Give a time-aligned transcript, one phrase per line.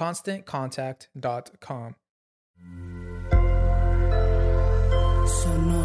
[0.00, 1.94] ConstantContact.com.
[5.26, 5.79] Sonoro.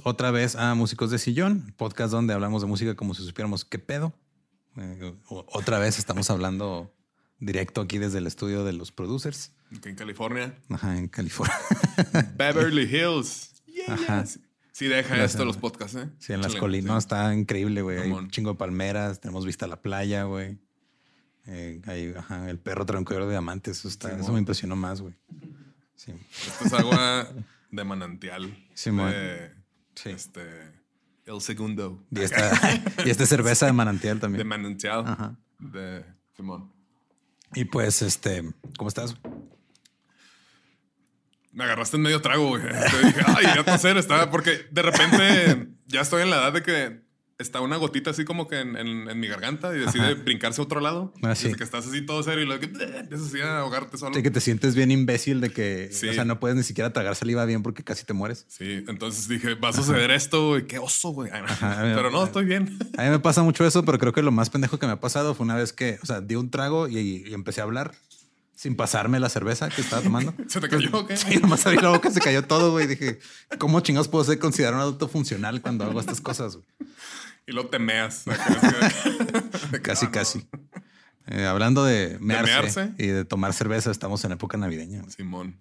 [0.00, 3.64] Bienvenidos otra vez a Músicos de Sillón, podcast donde hablamos de música como si supiéramos
[3.64, 4.14] qué pedo.
[4.76, 6.94] Eh, otra vez estamos hablando
[7.38, 9.52] directo aquí desde el estudio de los producers.
[9.70, 10.54] en California.
[10.70, 11.54] Ajá, en California.
[12.36, 13.62] Beverly Hills.
[13.88, 14.24] Ajá.
[14.72, 16.08] Sí, deja esto los podcasts, ¿eh?
[16.18, 17.04] Sí, en las colinas.
[17.04, 17.98] está increíble, güey.
[17.98, 20.58] Hay un chingo de palmeras, tenemos vista a la playa, güey.
[21.46, 23.78] Eh, hay, ajá, el perro tranquilo de diamantes.
[23.78, 25.14] Eso, está, eso me impresionó más, güey.
[25.94, 26.12] Sí.
[26.46, 27.28] Esto es agua
[27.70, 28.56] de manantial.
[28.74, 29.12] Simón.
[29.94, 30.10] Sí.
[30.10, 30.42] Este,
[31.26, 32.04] el segundo.
[32.10, 32.50] Y esta,
[33.04, 34.38] y esta cerveza de manantial también.
[34.38, 35.04] De manantial.
[35.06, 35.36] Ajá.
[35.58, 36.04] De
[36.36, 36.72] Simón.
[37.54, 38.44] Y pues, este,
[38.76, 39.16] ¿cómo estás?
[41.52, 42.62] Me agarraste en medio trago, güey.
[42.62, 46.62] Te dije, ay, ya toser, estaba, porque de repente ya estoy en la edad de
[46.62, 47.02] que
[47.40, 51.12] está una gotita así como que en, mi garganta y decide brincarse a otro lado.
[51.22, 51.48] Así.
[51.52, 54.14] Ah, que estás así todo serio y luego que empiezas así a ahogarte solo.
[54.14, 57.16] Sí, que te sientes bien imbécil de que, o sea, no puedes ni siquiera tragar
[57.16, 58.44] saliva bien porque casi te mueres.
[58.48, 61.30] Sí, entonces dije, va a suceder esto, güey, qué oso, güey.
[61.60, 62.78] pero no, estoy bien.
[62.98, 65.00] A mí me pasa mucho eso, pero creo que lo más pendejo que me ha
[65.00, 67.92] pasado fue una vez que, o sea, di un trago y empecé a hablar
[68.60, 70.34] sin pasarme la cerveza que estaba tomando.
[70.46, 71.16] ¿Se te cayó o qué?
[71.16, 72.86] Sí, nomás abrí la boca, se cayó todo, güey.
[72.86, 73.18] Dije,
[73.58, 76.58] ¿cómo chingados puedo ser considerado un adulto funcional cuando hago estas cosas?
[77.50, 78.26] Y lo temeas.
[79.82, 80.46] casi, casi.
[81.26, 85.02] Eh, hablando de mearse, y de tomar cerveza, estamos en época navideña.
[85.08, 85.58] Simón,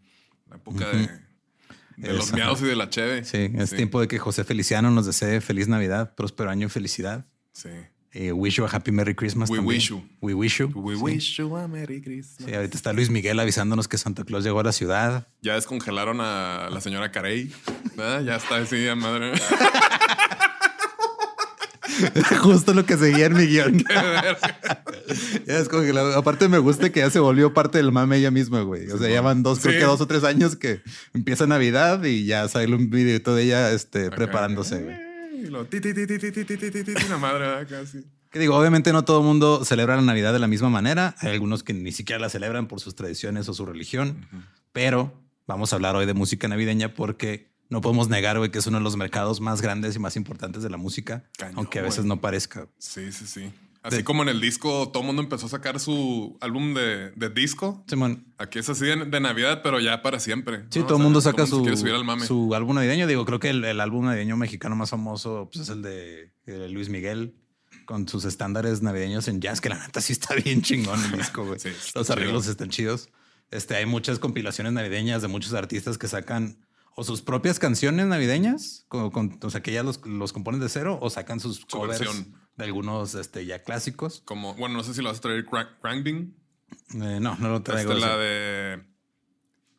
[0.48, 3.26] la época de, los meados y de la cheve.
[3.26, 7.26] Sí, es tiempo de que José Feliciano nos desee feliz Navidad, próspero año y felicidad.
[7.54, 7.70] Sí.
[8.12, 9.50] Eh, wish you a happy Merry Christmas.
[9.50, 10.03] We wish you.
[10.22, 10.72] We wish you.
[10.76, 12.47] We wish you a Merry Christmas.
[12.47, 15.28] Sí, ahorita está Luis Miguel avisándonos que Santa Claus llegó a la ciudad.
[15.42, 17.52] Ya descongelaron a la señora Carey.
[17.97, 19.34] Ya está así, madre.
[22.41, 23.84] Justo lo que seguía en mi guion.
[25.46, 26.17] ya descongelado.
[26.17, 28.90] Aparte me gusta que ya se volvió parte del mame ella misma, güey.
[28.91, 30.81] O sea, ya van dos, creo que dos o tres años que
[31.13, 35.09] empieza Navidad y ya sale un video de ella este, preparándose, güey.
[37.09, 38.05] La madre casi.
[38.31, 41.16] Que digo, obviamente no todo el mundo celebra la Navidad de la misma manera.
[41.19, 44.28] Hay algunos que ni siquiera la celebran por sus tradiciones o su religión.
[44.72, 45.13] Pero
[45.47, 48.80] vamos a hablar hoy de música navideña porque no podemos negar, güey, que es uno
[48.80, 51.24] de los mercados más grandes y más importantes de la música,
[51.56, 52.68] aunque a veces no parezca.
[52.80, 53.52] Sí, sí, sí.
[53.82, 57.84] Así como en el disco, todo el mundo empezó a sacar su álbum de, disco.
[57.88, 58.26] Simón.
[58.38, 60.66] Aquí es así de, Navidad, pero ya para siempre.
[60.70, 61.64] Sí, todo el mundo saca su,
[62.28, 63.08] su álbum navideño.
[63.08, 66.32] Digo, creo que el, álbum navideño mexicano más famoso pues, es el de,
[66.70, 67.36] Luis Miguel
[67.86, 71.46] con sus estándares navideños en jazz, que la neta sí está bien chingón el disco,
[71.46, 71.60] güey.
[71.96, 73.10] Los arreglos están chidos.
[73.50, 76.58] Este, hay muchas compilaciones navideñas de muchos artistas que sacan
[76.96, 81.00] o sus propias canciones navideñas, con, o sea, que ya los, los componen de cero,
[81.02, 82.02] o sacan sus covers
[82.59, 84.22] de algunos este, ya clásicos.
[84.26, 86.36] Como, bueno, no sé si lo vas a traer Crankbing.
[86.96, 87.94] Eh, no, no lo traigo.
[87.94, 88.84] la de.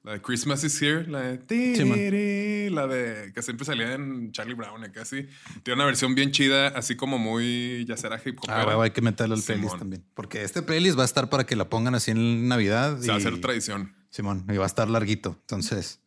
[0.03, 2.71] La de Christmas is Here, la de.
[2.73, 3.33] la de.
[3.35, 5.27] que siempre salía en Charlie Brown, casi.
[5.63, 7.85] Tiene una versión bien chida, así como muy.
[7.87, 8.49] ya será hip hop.
[8.49, 10.03] Ah, hay que meterlo al playlist también.
[10.15, 12.99] Porque este playlist va a estar para que la pongan así en Navidad.
[12.99, 13.95] Se va a hacer tradición.
[14.09, 15.37] Simón, y va a estar larguito.
[15.43, 16.01] Entonces.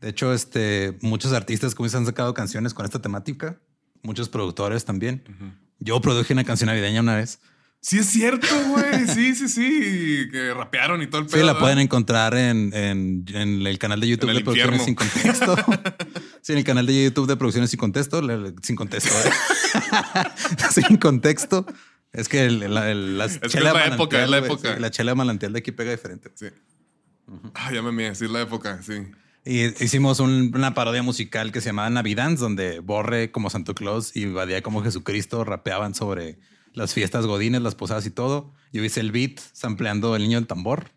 [0.00, 3.58] De hecho, este, muchos artistas como han sacado canciones con esta temática,
[4.02, 5.24] muchos productores también.
[5.78, 7.40] Yo produje una canción navideña una vez.
[7.80, 9.06] Sí, es cierto, güey.
[9.06, 10.28] Sí, sí, sí.
[10.32, 11.40] Que rapearon y todo el pedo.
[11.40, 15.56] Sí, la pueden encontrar en, el canal de YouTube de Producciones Sin Contexto.
[16.42, 18.20] sí, en el canal de YouTube de Producciones Sin Contexto.
[18.62, 19.10] Sin Contexto.
[20.72, 21.66] sin Contexto.
[22.12, 23.26] Es que la, es la
[23.86, 24.78] época, es la época.
[24.78, 26.32] la chela malantial de aquí pega diferente.
[26.34, 26.46] Sí.
[27.54, 28.94] Ah, ya me mía, sí, es la época, sí.
[29.48, 34.26] Y hicimos una parodia musical que se llamaba Navidance, donde Borre como Santo Claus y
[34.26, 36.38] Badía como Jesucristo rapeaban sobre
[36.74, 38.52] las fiestas godines, las posadas y todo.
[38.74, 40.90] Yo hice el beat sampleando el niño del tambor.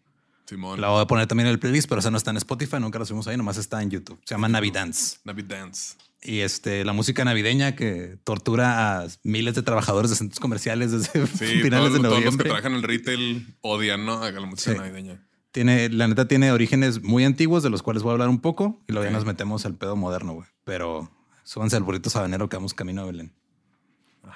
[0.44, 0.82] Simón.
[0.82, 3.00] La voy a poner también en el playlist, pero esa no está en Spotify, nunca
[3.00, 4.20] la subimos ahí, nomás está en YouTube.
[4.26, 5.20] Se llama Navidance.
[5.24, 5.96] Navidance.
[6.22, 11.26] Y este, la música navideña que tortura a miles de trabajadores de centros comerciales desde
[11.62, 12.10] finales de noviembre.
[12.10, 14.22] Todos los que trabajan en el retail odian, ¿no?
[14.22, 15.22] A la música navideña.
[15.52, 18.82] Tiene, la neta tiene orígenes muy antiguos de los cuales voy a hablar un poco
[18.88, 20.48] y luego ya nos metemos al pedo moderno, güey.
[20.64, 21.12] Pero
[21.44, 23.34] súbanse al burrito sabanero que vamos camino a Belén.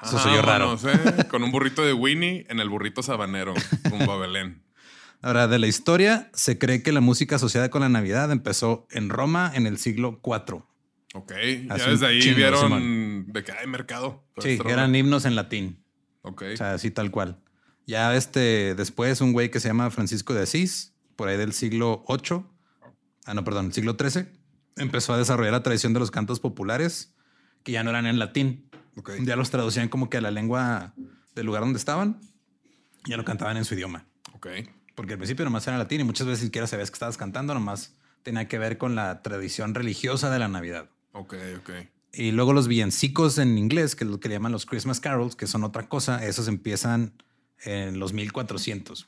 [0.04, 0.78] Eso soy yo raro.
[1.30, 3.54] Con un burrito de Winnie en el burrito sabanero,
[3.90, 4.64] rumbo a Belén.
[5.22, 9.10] Ahora, de la historia, se cree que la música asociada con la Navidad empezó en
[9.10, 10.64] Roma en el siglo IV.
[11.14, 11.32] Ok,
[11.68, 14.24] ya desde ahí vieron de que hay mercado.
[14.38, 15.82] Sí, eran himnos en latín.
[16.24, 16.44] Ok.
[16.54, 17.40] O sea, así tal cual.
[17.88, 22.04] Ya este, después un güey que se llama Francisco de Asís por ahí del siglo
[22.08, 22.44] VIII,
[23.26, 24.28] ah, no, perdón, el siglo XIII,
[24.78, 27.14] empezó a desarrollar la tradición de los cantos populares
[27.64, 28.70] que ya no eran en latín.
[29.24, 30.94] Ya los traducían como que a la lengua
[31.34, 32.22] del lugar donde estaban,
[33.06, 34.06] ya lo cantaban en su idioma.
[34.96, 37.96] Porque al principio nomás era latín y muchas veces siquiera sabías que estabas cantando, nomás
[38.24, 40.90] tenía que ver con la tradición religiosa de la Navidad.
[41.12, 41.70] Ok, ok.
[42.14, 45.36] Y luego los villancicos en inglés, que es lo que le llaman los Christmas carols,
[45.36, 47.14] que son otra cosa, esos empiezan
[47.64, 49.08] en los 1400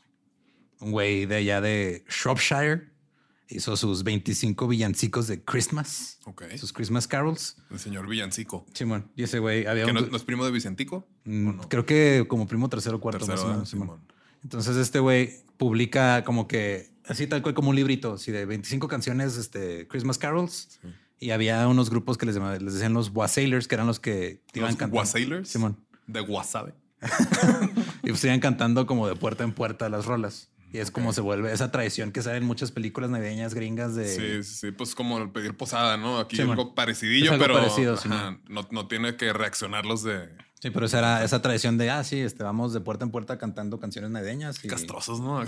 [0.80, 2.90] un güey de allá de Shropshire.
[3.50, 6.20] Hizo sus 25 villancicos de Christmas.
[6.26, 6.44] Ok.
[6.58, 7.56] Sus Christmas carols.
[7.72, 8.66] El señor Villancico.
[8.74, 9.10] Simón.
[9.16, 9.86] Y ese güey había.
[9.86, 11.08] ¿Que no, es primo de Vicentico?
[11.24, 13.26] Mm, creo que como primo tercero o cuarto.
[13.26, 14.02] Tercero, Simón.
[14.44, 18.88] Entonces este güey publica como que así tal cual como un librito, así de 25
[18.88, 20.80] canciones, este Christmas carols.
[21.20, 24.76] Y había unos grupos que les, les decían los Wassailers, que eran los que iban
[24.76, 24.98] cantando.
[24.98, 25.50] ¿Wassailers?
[25.50, 25.78] Simón.
[26.06, 26.74] De wasabe.
[28.04, 30.50] y pues iban cantando como de puerta en puerta las rolas.
[30.72, 34.44] Y es como se vuelve esa tradición que sale en muchas películas navideñas gringas de.
[34.44, 36.20] Sí, sí, pues como el pedir posada, ¿no?
[36.20, 37.60] Aquí algo parecidillo, pero
[38.50, 40.30] no, no, tiene que reaccionar los de.
[40.60, 43.38] Sí, pero esa era esa tradición de, ah, sí, este, vamos de puerta en puerta
[43.38, 44.64] cantando canciones navideñas.
[44.66, 44.68] Y...
[44.68, 45.44] Castrosos, ¿no?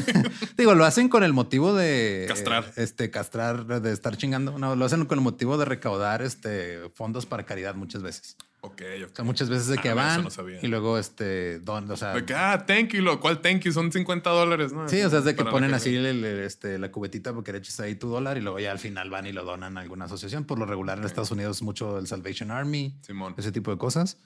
[0.56, 2.26] Digo, lo hacen con el motivo de...
[2.28, 2.72] Castrar.
[2.76, 4.58] este, castrar, de estar chingando.
[4.58, 8.36] No, lo hacen con el motivo de recaudar este, fondos para caridad muchas veces.
[8.64, 10.28] Ok, O sea, muchas veces de que ah, van
[10.62, 13.72] y luego este, don, o sea, de que, ah, thank you, lo cual thank you
[13.72, 14.88] son 50 dólares, ¿no?
[14.88, 17.96] Sí, o sea, es de que ponen así este, la cubetita porque le echas ahí
[17.96, 20.44] tu dólar y luego ya al final van y lo donan a alguna asociación.
[20.44, 22.94] Por lo regular en Estados Unidos mucho el Salvation Army,
[23.36, 24.18] ese tipo de cosas.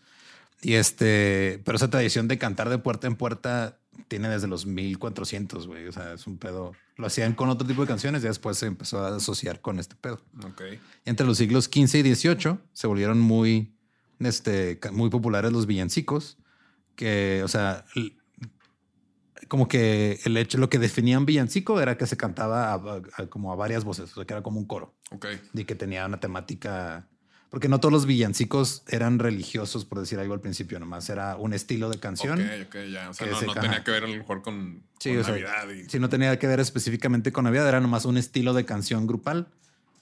[0.62, 5.66] Y este, pero esa tradición de cantar de puerta en puerta tiene desde los 1400,
[5.66, 5.86] güey.
[5.86, 6.72] O sea, es un pedo.
[6.96, 9.96] Lo hacían con otro tipo de canciones y después se empezó a asociar con este
[9.96, 10.22] pedo.
[10.44, 10.62] Ok.
[11.04, 13.76] entre los siglos XV y XVIII se volvieron muy
[14.20, 16.38] este, muy populares los villancicos,
[16.94, 17.84] que, o sea,
[19.48, 23.84] como que el hecho, lo que definían villancico era que se cantaba como a varias
[23.84, 24.94] voces, o sea, que era como un coro.
[25.10, 25.26] Ok.
[25.52, 27.08] Y que tenía una temática,
[27.56, 31.54] porque no todos los villancicos eran religiosos, por decir algo al principio, nomás era un
[31.54, 32.38] estilo de canción.
[32.38, 33.08] Ok, ok, ya.
[33.08, 35.64] O sea, no, tenía que ver a lo mejor con, Navidad.
[35.88, 39.48] Sí, no tenía que ver específicamente con Navidad, era nomás un estilo de canción grupal.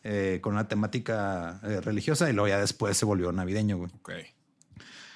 [0.02, 3.92] Eh, con una temática eh, religiosa y luego ya después se volvió navideño, güey.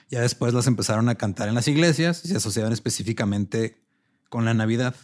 [0.08, 3.82] Ya después las empezaron a cantar en las iglesias y se asociaban específicamente
[4.28, 4.94] con la Navidad.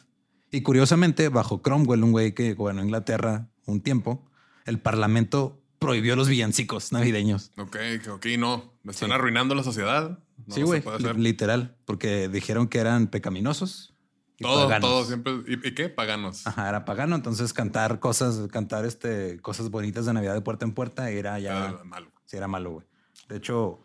[0.53, 4.25] Y curiosamente, bajo Cromwell, un güey que gobernó Inglaterra un tiempo,
[4.67, 7.53] el parlamento prohibió los villancicos navideños.
[7.59, 7.77] Ok,
[8.11, 8.73] ok, no.
[8.83, 10.19] Me están arruinando la sociedad.
[10.49, 10.83] sí, güey.
[11.17, 13.95] Literal, porque dijeron que eran pecaminosos.
[14.39, 15.33] Todo, todo siempre.
[15.47, 15.89] ¿Y, qué?
[15.89, 16.47] Paganos.
[16.47, 17.15] Ajá, era pagano.
[17.15, 21.69] Entonces cantar cosas, cantar este, cosas bonitas de Navidad de puerta en puerta era ya.
[21.69, 22.11] Era malo.
[22.25, 22.87] Sí, era malo, güey.
[23.29, 23.81] De hecho,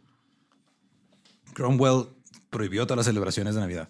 [1.53, 2.07] Cromwell
[2.49, 3.89] prohibió todas las celebraciones de Navidad.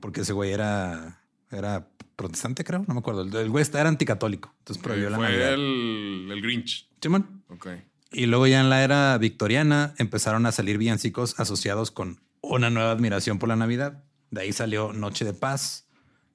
[0.00, 1.88] Porque ese güey era, era
[2.18, 2.84] protestante, creo.
[2.86, 3.22] No me acuerdo.
[3.22, 4.52] El güey era anticatólico.
[4.58, 5.46] Entonces prohibió la Navidad.
[5.46, 6.90] Fue el, el Grinch.
[7.00, 7.44] Simón.
[7.48, 7.68] Ok.
[8.10, 12.90] Y luego ya en la era victoriana empezaron a salir villancicos asociados con una nueva
[12.90, 14.04] admiración por la Navidad.
[14.30, 15.86] De ahí salió Noche de Paz,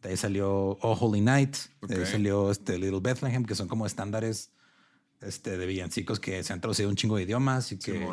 [0.01, 0.49] de ahí salió
[0.81, 4.51] Oh Holy Night, de ahí salió este Little Bethlehem, que son como estándares
[5.21, 8.07] este, de villancicos que se han traducido un chingo de idiomas y que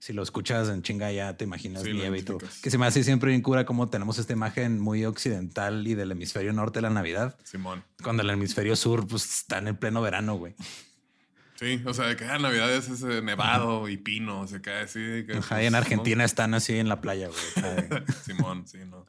[0.00, 2.38] si lo escuchas en chinga ya te imaginas nieve y todo.
[2.62, 6.10] Que se me hace siempre bien cura como tenemos esta imagen muy occidental y del
[6.10, 7.36] hemisferio norte de la Navidad.
[7.44, 7.84] Simón.
[8.02, 10.54] Cuando el hemisferio sur pues está en el pleno verano, güey.
[11.56, 15.26] Sí, o sea, que la Navidad es ese nevado y pino, se cae así.
[15.36, 18.02] Ajá, y en Argentina están así en la playa, güey.
[18.24, 19.06] Simón, sí, ¿no?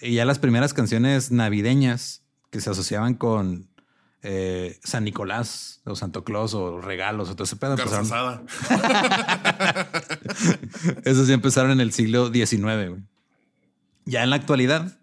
[0.00, 3.68] Y ya las primeras canciones navideñas que se asociaban con
[4.22, 7.72] eh, San Nicolás o Santo Claus o regalos o todo ese pedo.
[7.72, 8.46] Empezaron...
[11.04, 13.02] Eso sí empezaron en el siglo XIX.
[14.04, 14.98] Ya en la actualidad,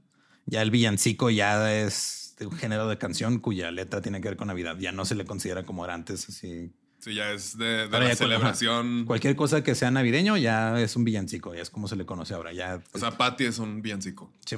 [0.45, 4.37] ya el villancico ya es de un género de canción cuya letra tiene que ver
[4.37, 4.77] con Navidad.
[4.79, 9.05] Ya no se le considera como era antes, así Sí, ya es de, la celebración.
[9.05, 12.33] Cualquier cosa que sea navideño ya es un villancico, ya es como se le conoce
[12.33, 12.51] ahora.
[12.51, 14.33] Ya, o sea, Patty es un villancico.
[14.45, 14.57] Sí,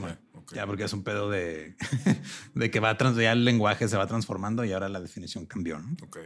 [0.53, 1.75] Ya porque es un pedo de,
[2.55, 5.79] de que va trans, ya el lenguaje se va transformando y ahora la definición cambió.
[5.79, 5.95] ¿no?
[6.03, 6.17] Ok.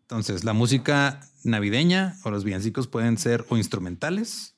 [0.00, 4.56] Entonces, la música navideña o los villancicos pueden ser o instrumentales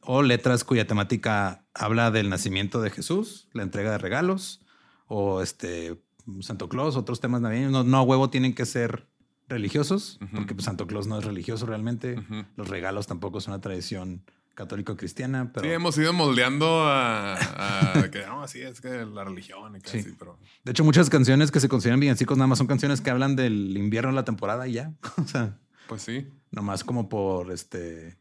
[0.00, 4.60] o letras cuya temática habla del nacimiento de Jesús, la entrega de regalos
[5.06, 6.02] o este
[6.40, 7.72] Santo Claus, otros temas navideños.
[7.72, 9.08] No, no huevo tienen que ser
[9.48, 12.16] religiosos, porque pues, Santo Claus no es religioso realmente.
[12.56, 14.22] Los regalos tampoco es una tradición
[14.54, 15.52] católico-cristiana.
[15.52, 15.66] Pero...
[15.66, 17.38] Sí, hemos ido moldeando a,
[18.10, 20.38] que no, así es que la religión y casi, pero...
[20.64, 23.76] De hecho, muchas canciones que se consideran villancicos nada más son canciones que hablan del
[23.76, 24.92] invierno la temporada y ya.
[25.16, 26.28] o sea, pues sí.
[26.50, 28.18] Nomás como por este,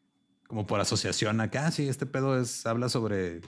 [0.47, 1.71] como por asociación acá.
[1.71, 3.41] Sí, este pedo es, habla sobre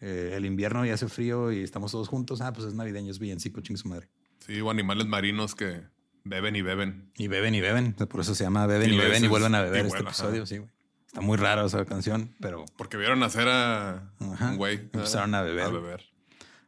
[0.00, 2.40] eh, el invierno y hace frío y estamos todos juntos.
[2.40, 4.08] Ah, pues es navideño, es villancico, ching su madre.
[4.46, 5.82] Sí, o animales marinos que
[6.24, 7.10] Beben y beben.
[7.16, 7.94] Y beben y beben.
[7.94, 10.70] Por eso se llama Beben y, beben y vuelven a beber este episodio, sí, güey.
[11.06, 12.64] Está muy raro esa canción, pero.
[12.76, 14.76] Porque vieron nacer a un güey.
[14.76, 15.66] Empezaron a beber.
[15.66, 16.04] a beber.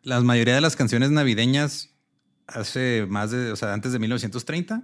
[0.02, 1.94] La mayoría de las canciones navideñas
[2.46, 4.82] hace más de, o sea, antes de 1930,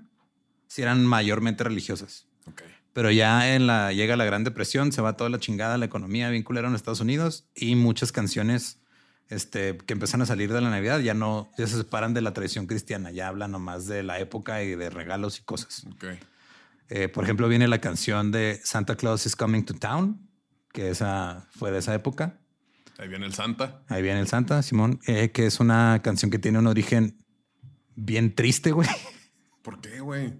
[0.67, 2.27] sí eran mayormente religiosas.
[2.47, 2.69] Okay.
[2.95, 6.31] Pero ya en la, llega la Gran Depresión, se va toda la chingada, la economía
[6.31, 8.80] vinculada en Estados Unidos y muchas canciones
[9.31, 12.33] este, que empiezan a salir de la Navidad, ya no, ya se separan de la
[12.33, 15.87] tradición cristiana, ya hablan nomás de la época y de regalos y cosas.
[16.89, 20.29] Eh, por ejemplo, viene la canción de Santa Claus is Coming to Town,
[20.73, 22.41] que esa fue de esa época.
[22.99, 23.83] Ahí viene el Santa.
[23.89, 27.25] Ahí viene el Santa, Simón, eh, que es una canción que tiene un origen
[27.95, 28.89] bien triste, güey.
[29.63, 30.35] ¿Por qué, güey?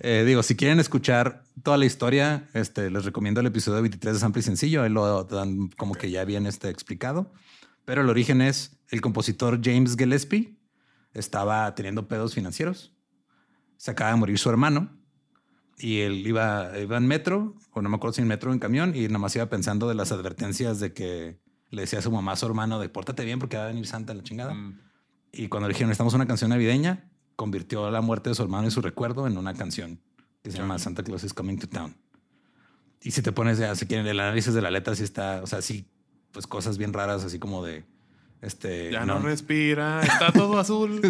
[0.00, 4.20] Eh, digo, si quieren escuchar toda la historia, este, les recomiendo el episodio 23 de
[4.20, 4.82] Sample y Sencillo.
[4.82, 7.32] Ahí lo dan como que ya bien este, explicado.
[7.84, 10.60] Pero el origen es el compositor James Gillespie
[11.14, 12.94] estaba teniendo pedos financieros.
[13.76, 14.96] Se acaba de morir su hermano
[15.78, 18.58] y él iba, iba en metro, o no me acuerdo si en metro o en
[18.58, 22.32] camión, y nomás iba pensando de las advertencias de que le decía a su mamá,
[22.32, 24.52] a su hermano, de pórtate bien porque va a venir Santa la chingada.
[24.52, 24.78] Mm.
[25.32, 28.70] Y cuando le dijeron, estamos una canción navideña, convirtió la muerte de su hermano y
[28.70, 30.00] su recuerdo en una canción
[30.42, 31.96] que se llama Santa Claus is Coming to Town.
[33.02, 35.46] Y si te pones, a, si quieren, el análisis de la letra, sí está, o
[35.46, 35.90] sea, sí
[36.32, 37.84] pues cosas bien raras, así como de
[38.42, 38.90] este.
[38.90, 41.00] Ya no, respira, está todo azul.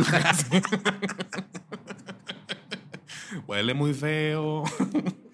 [3.46, 4.64] Huele muy feo.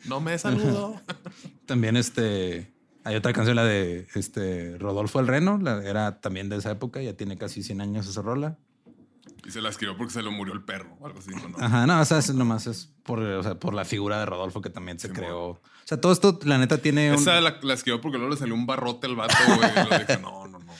[0.06, 1.00] No me saludó.
[1.66, 2.72] También este.
[3.04, 7.00] Hay otra canción, la de este Rodolfo el Reno, la, era también de esa época,
[7.00, 8.58] ya tiene casi 100 años esa rola.
[9.46, 11.30] Y se la escribió porque se le murió el perro o algo así.
[11.30, 11.56] ¿no?
[11.64, 14.60] Ajá, no, o sea, es, nomás es por, o sea, por la figura de Rodolfo
[14.60, 15.50] que también se creó.
[15.50, 17.14] O sea, todo esto, la neta, tiene.
[17.14, 20.20] Esa la, la, escribió porque luego le salió un barrote al vato, güey.
[20.20, 20.72] no, no, no.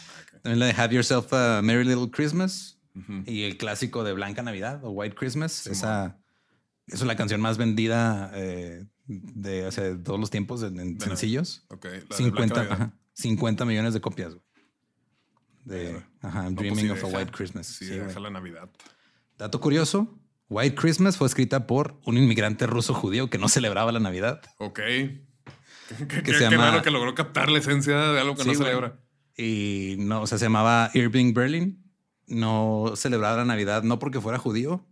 [0.42, 2.80] También la de Have Yourself a Merry Little Christmas
[3.26, 5.66] y el clásico de Blanca Navidad o White Christmas.
[5.68, 6.18] esa,
[6.86, 11.64] esa, es la canción más vendida eh, de, hace todos los tiempos en, sencillos.
[11.68, 14.45] Ok, 50, 50 millones de copias, güey
[15.66, 17.66] de ajá, pues Dreaming of a White Christmas.
[17.66, 18.70] Sí, deja la Navidad.
[19.36, 20.18] Dato curioso,
[20.48, 24.42] White Christmas fue escrita por un inmigrante ruso judío que no celebraba la Navidad.
[24.58, 24.80] Ok.
[26.08, 26.82] Que, que, se llama...
[26.82, 28.98] que logró captar la esencia de algo que no celebra.
[29.36, 31.80] Y no, o sea, se llamaba Irving Berlin.
[32.26, 34.84] No celebraba la Navidad no porque fuera judío,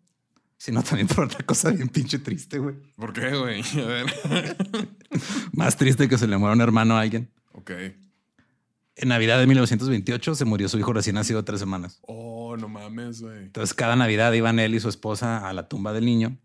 [0.56, 2.76] sino también por otra cosa bien pinche triste, güey.
[2.94, 3.60] ¿Por qué, güey?
[3.82, 4.56] A ver.
[5.52, 7.28] Más triste que se le muera un hermano a alguien.
[7.50, 7.72] Ok.
[8.96, 11.98] En Navidad de 1928 se murió su hijo recién nacido tres semanas.
[12.02, 13.38] Oh, no mames, güey.
[13.38, 16.38] Entonces cada Navidad iban él y su esposa a la tumba del niño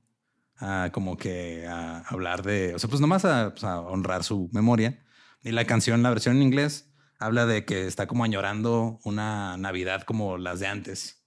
[0.60, 4.50] a como que a hablar de, o sea, pues nomás a, pues, a honrar su
[4.52, 5.00] memoria.
[5.42, 10.04] Y la canción, la versión en inglés, habla de que está como añorando una Navidad
[10.04, 11.20] como las de antes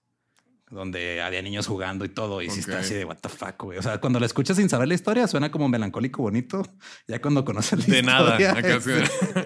[0.73, 3.79] donde había niños jugando y todo, y si está así de what the fuck, güey.
[3.79, 6.63] O sea, cuando la escuchas sin saber la historia, suena como melancólico bonito.
[7.07, 8.55] Ya cuando conoces la de historia.
[8.55, 9.43] De nada.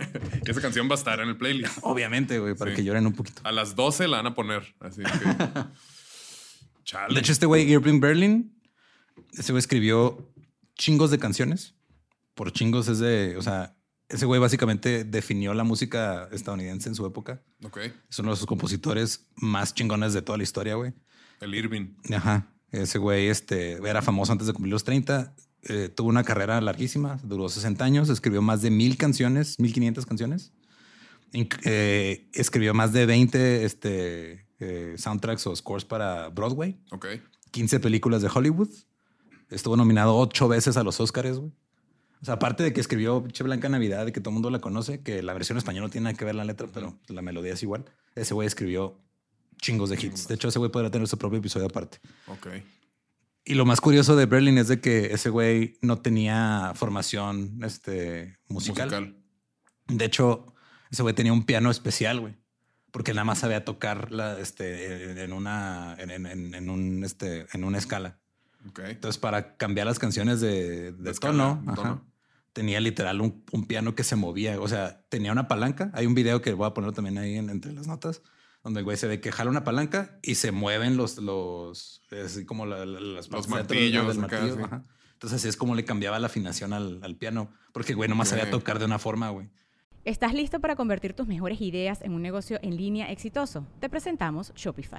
[0.50, 1.79] Esa canción va a estar en el playlist.
[1.83, 3.43] Obviamente, güey, para que lloren un poquito.
[3.45, 4.75] A las 12 la van a poner.
[4.81, 5.11] Así que.
[6.85, 7.15] Chale.
[7.15, 8.57] De hecho, este güey, Irving Berlin,
[9.33, 10.33] ese güey escribió
[10.76, 11.75] chingos de canciones.
[12.35, 13.76] Por chingos es de, o sea,
[14.09, 17.43] ese güey básicamente definió la música estadounidense en su época.
[17.65, 17.79] Ok.
[18.09, 20.93] Es uno de sus compositores más chingones de toda la historia, güey.
[21.41, 21.97] El Irving.
[22.15, 22.53] Ajá.
[22.71, 25.35] Ese güey este, era famoso antes de cumplir los 30.
[25.69, 30.53] Eh, tuvo una carrera larguísima, duró 60 años, escribió más de mil canciones, 1500 canciones.
[31.33, 36.79] Eh, escribió más de 20 este, eh, soundtracks o scores para Broadway.
[36.93, 37.07] Ok.
[37.51, 38.71] 15 películas de Hollywood.
[39.51, 41.53] Estuvo nominado ocho veces a los Oscars, güey.
[42.23, 44.61] O sea, aparte de que escribió Che Blanca Navidad, de que todo el mundo la
[44.61, 47.53] conoce, que la versión española no tiene nada que ver la letra, pero la melodía
[47.53, 47.85] es igual.
[48.15, 48.99] Ese güey escribió
[49.61, 50.29] chingos de hits.
[50.29, 51.99] De hecho, ese güey podría tener su propio episodio aparte.
[52.29, 52.47] Ok.
[53.49, 58.41] Y lo más curioso de Berlin es de que ese güey no tenía formación este,
[58.49, 59.17] musical.
[59.87, 60.53] De hecho,
[60.91, 62.35] ese güey tenía un piano especial, güey.
[62.91, 68.19] Porque nada más sabía tocar la, este, en una, en, un, este, en una escala.
[68.71, 68.91] Okay.
[68.91, 71.62] Entonces, para cambiar las canciones de, tono,
[72.53, 74.61] tenía literal un, piano que se movía.
[74.61, 75.93] O sea, tenía una palanca.
[75.95, 78.23] Hay un video que voy a poner también ahí entre las notas
[78.67, 82.45] donde el güey se ve que jala una palanca y se mueven los, los, así
[82.45, 84.09] como las los martillos.
[84.09, 84.59] Del martillo.
[85.13, 88.51] Entonces así es como le cambiaba la afinación al, al piano, porque güey nomás sabía
[88.51, 89.49] tocar de una forma, güey.
[90.05, 93.69] ¿Estás listo para convertir tus mejores ideas en un negocio en línea exitoso?
[93.79, 94.99] Te presentamos Shopify.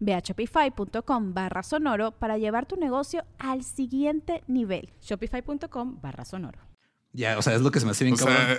[0.00, 4.92] Ve a shopify.com barra sonoro para llevar tu negocio al siguiente nivel.
[5.00, 6.58] Shopify.com barra sonoro.
[7.12, 8.58] Ya, o sea, es lo que se me hace bien o Sea,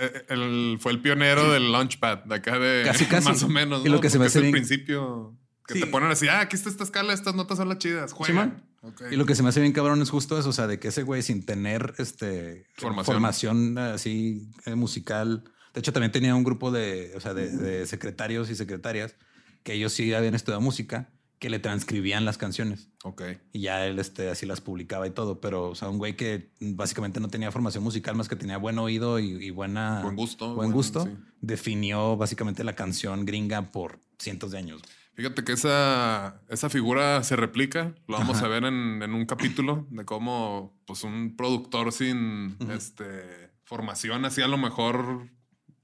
[0.79, 3.27] fue el pionero del Launchpad, de acá de casi, casi.
[3.29, 3.85] más o menos.
[3.85, 4.51] Y lo que se me hace bien...
[4.51, 5.35] principio
[5.67, 8.61] que te ponen así, ah, aquí está esta escala, estas notas son las chidas, juega.
[9.09, 10.89] Y lo que se me hace bien cabrón es justo eso, o sea, de que
[10.89, 15.45] ese güey sin tener este formación, así eh, musical.
[15.73, 19.15] De hecho, también tenía un grupo de, o sea, de secretarios y secretarias
[19.63, 22.88] que ellos sí habían estudiado música, que le transcribían las canciones.
[23.04, 23.23] Ok.
[23.52, 25.41] Y ya él este, así las publicaba y todo.
[25.41, 28.80] Pero, o sea, un güey que básicamente no tenía formación musical más que tenía buen
[28.80, 30.02] oído y, buena...
[30.02, 30.56] Buen gusto.
[30.56, 31.10] Buen gusto.
[31.41, 34.82] Definió básicamente la canción gringa por cientos de años.
[35.15, 37.93] Fíjate que esa, esa figura se replica.
[38.08, 44.26] Lo vamos a ver en, un capítulo de cómo pues, un productor sin este, formación,
[44.26, 45.30] así a lo mejor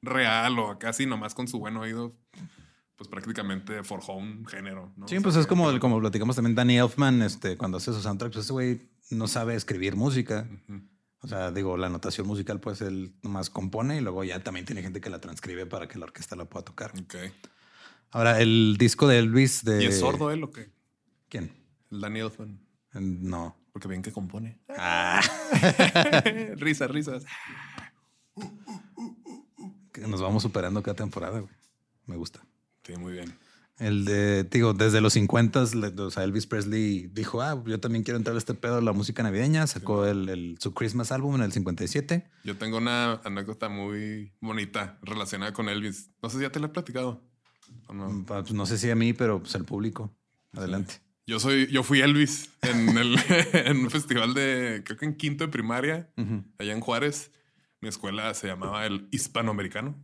[0.02, 2.16] real o casi nomás con su buen oído,
[3.00, 4.92] pues prácticamente forjó un género.
[4.98, 5.08] ¿no?
[5.08, 8.46] Sí, pues es como, como platicamos también Danny Elfman, este, cuando hace sus soundtracks, pues
[8.46, 10.50] ese güey no sabe escribir música.
[11.22, 14.82] O sea, digo, la notación musical, pues él nomás compone y luego ya también tiene
[14.82, 16.92] gente que la transcribe para que la orquesta la pueda tocar.
[17.02, 17.16] Ok.
[18.12, 19.82] Ahora, el disco de Elvis de...
[19.82, 20.70] ¿Y es sordo él o qué?
[21.30, 21.54] ¿Quién?
[21.92, 22.60] El Danny Elfman.
[22.96, 23.56] No.
[23.72, 24.60] Porque bien que compone.
[24.68, 25.22] Ah.
[26.58, 27.24] risas, risas.
[30.06, 31.54] Nos vamos superando cada temporada, güey.
[32.06, 32.42] Me gusta.
[32.90, 33.32] Sí, muy bien.
[33.78, 35.62] El de, digo, desde los 50,
[36.00, 38.94] o sea, Elvis Presley dijo, ah, yo también quiero entrar a este pedo de la
[38.94, 39.68] música navideña.
[39.68, 42.28] Sacó el, su Christmas álbum en el 57.
[42.44, 46.10] Yo tengo una anécdota muy bonita relacionada con Elvis.
[46.22, 47.24] No sé si ya te la he platicado.
[47.94, 48.10] no?
[48.10, 50.14] Mm, pues no sé si a mí, pero pues al público.
[50.54, 50.96] Adelante.
[51.28, 53.16] Yo soy, yo fui Elvis en, el,
[53.54, 56.12] en un festival de, creo que en quinto de primaria,
[56.58, 57.32] allá en Juárez.
[57.82, 59.96] Mi escuela se llamaba el Hispanoamericano.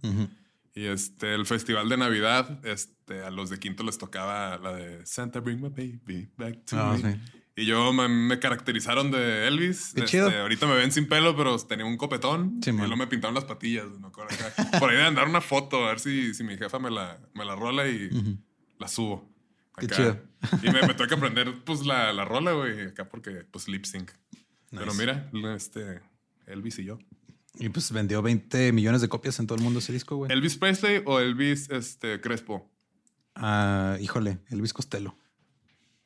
[0.75, 5.05] Y este, el festival de Navidad, este, a los de quinto les tocaba la de
[5.05, 7.13] Santa Bring My Baby Back to Ah, Me.
[7.13, 7.19] sí.
[7.57, 9.93] Y yo me, me caracterizaron de Elvis.
[9.95, 10.29] Qué Este, chido.
[10.29, 12.59] ahorita me ven sin pelo, pero tenía un copetón.
[12.61, 13.85] Sí, y luego me pintaron las patillas.
[14.03, 14.79] acá.
[14.79, 17.45] Por ahí de andar una foto, a ver si, si mi jefa me la, me
[17.45, 18.37] la rola y Ujú.
[18.77, 19.33] la subo.
[19.77, 19.95] Qué Acá.
[19.95, 20.21] chido.
[20.63, 23.85] Y me, me tuve que aprender pues la, la rola, güey, acá porque pues lip
[23.85, 24.11] sync.
[24.71, 24.97] Pero Nice.
[25.31, 26.01] mira, este
[26.47, 26.99] Elvis y yo.
[27.59, 30.31] Y pues vendió 20 millones de copias en todo el mundo ese disco, güey.
[30.31, 32.69] ¿Elvis Presley o Elvis este, Crespo?
[33.35, 35.15] Ah, híjole, Elvis Costello.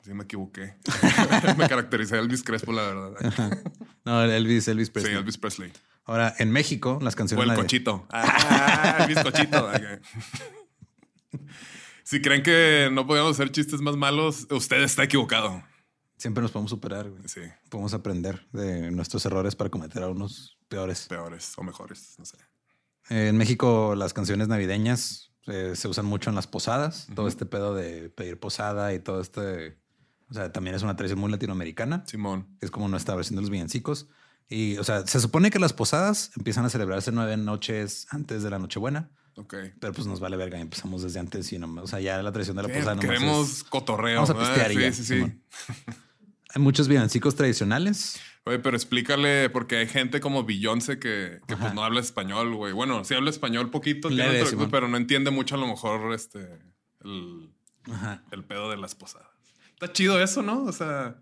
[0.03, 0.75] Sí, me equivoqué.
[1.57, 3.59] me caractericé a Elvis Crespo, la verdad.
[4.05, 5.15] No, Elvis, Elvis Sí, Presley.
[5.15, 5.73] Elvis Presley.
[6.05, 7.45] Ahora, en México, las O canciones...
[7.45, 8.07] el navi- cochito.
[8.09, 9.69] Ah, Elvis Cochito.
[12.03, 15.61] Si creen que no podíamos hacer chistes más malos, usted está equivocado.
[16.19, 17.23] Siempre nos podemos superar, güey.
[17.27, 21.07] Sí, Podemos aprender de nuestros errores para cometer a unos peores.
[21.07, 22.37] peores o mejores, no sé.
[23.09, 27.07] En México, las canciones navideñas eh, se usan mucho en las posadas.
[27.15, 27.29] Todo Ujú.
[27.29, 29.79] este pedo de pedir posada y todo este...
[30.29, 32.03] O sea, también es una tradición muy latinoamericana.
[32.05, 32.45] Simón.
[32.61, 34.07] Es como nuestra versión de los villancicos.
[34.47, 38.49] Y, o sea, se supone que las posadas empiezan a celebrarse nueve noches antes de
[38.49, 39.55] la Nochebuena, Ok.
[39.79, 42.31] pero pues nos vale verga y empezamos desde antes y no, o sea, ya la
[42.31, 44.15] tradición de la posada nomás queremos es- cotorreo.
[44.21, 45.41] Vamos a pistear y sí, ya, sí, sí.
[46.53, 48.19] Hay muchos villancicos tradicionales.
[48.45, 52.73] Oye, pero explícale, porque hay gente como Beyoncé que, que pues no habla español, güey.
[52.73, 56.39] Bueno, sí habla español poquito, tiene otro- pero no entiende mucho a lo mejor este
[57.03, 59.27] el, pedo de las posadas.
[59.73, 60.63] Está chido eso, ¿no?
[60.63, 61.21] O sea,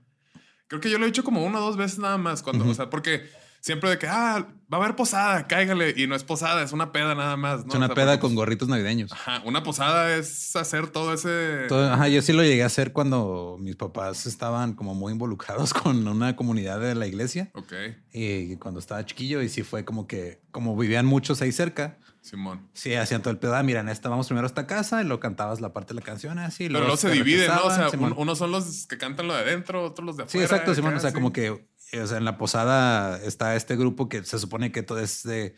[0.68, 2.74] creo que yo lo he hecho como una o dos veces nada más cuando, o
[2.74, 3.30] sea, porque
[3.62, 5.94] siempre de que, ah, va a haber posada, cáigale.
[5.96, 7.70] Y no es posada, es una peda nada más, ¿no?
[7.70, 9.12] es una O sea, peda con gorritos navideños.
[9.12, 11.66] Ajá, una posada es hacer todo ese...
[11.68, 15.74] Todo- ajá, yo sí lo llegué a hacer cuando mis papás estaban como muy involucrados
[15.74, 17.74] con una comunidad de la iglesia Ok,
[18.14, 22.68] y cuando estaba chiquillo y sí fue como que como vivían muchos ahí cerca, Simón.
[22.74, 23.56] sí hacían todo el pedo.
[23.56, 26.00] Ah, mira, en esta vamos primero a esta casa y lo cantabas la parte de
[26.00, 26.68] la canción así.
[26.68, 27.64] Pero luego se dividen, ¿no?
[27.66, 30.40] O sea, un- unos son los que cantan lo de adentro, otros los de Sí,
[30.40, 30.46] afuera.
[30.46, 30.90] exacto, Simón.
[30.90, 31.14] acá, O sea, sí.
[31.14, 35.00] como que o sea, en la posada está este grupo que se supone que todo
[35.00, 35.56] es de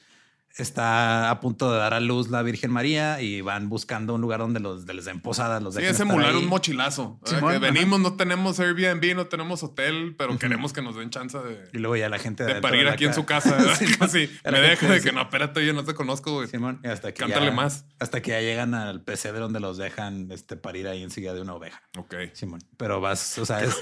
[0.57, 4.39] está a punto de dar a luz la Virgen María y van buscando un lugar
[4.39, 7.19] donde los de les den posada, los Sí, es emular un mochilazo.
[7.25, 7.59] ajá.
[7.59, 11.77] venimos, no tenemos Airbnb, no tenemos hotel, pero queremos que nos den chance de, Y
[11.77, 13.57] luego ya la gente de parir aquí en su casa.
[14.43, 16.47] La me deja de que no, espérate, yo no te conozco, güey.
[16.47, 17.85] Simón, y hasta que Cántale ya- más.
[17.99, 21.53] Hasta que ya llegan al pesebre donde los dejan este, parir ahí enseguida de una
[21.53, 21.81] oveja.
[21.97, 22.15] Ok.
[22.33, 22.59] Simón.
[22.77, 23.75] Pero vas, o sea, es,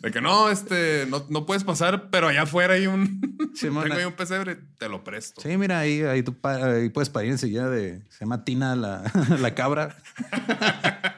[0.00, 3.96] De que no, este, no, no puedes pasar, pero allá afuera hay un, Simón, tengo
[3.98, 5.40] ahí un pesebre, te lo presto.
[5.40, 8.02] Sí, mira, ahí, ahí, tú ahí puedes parir enseguida de.
[8.08, 9.96] Se llama Tina la, la cabra.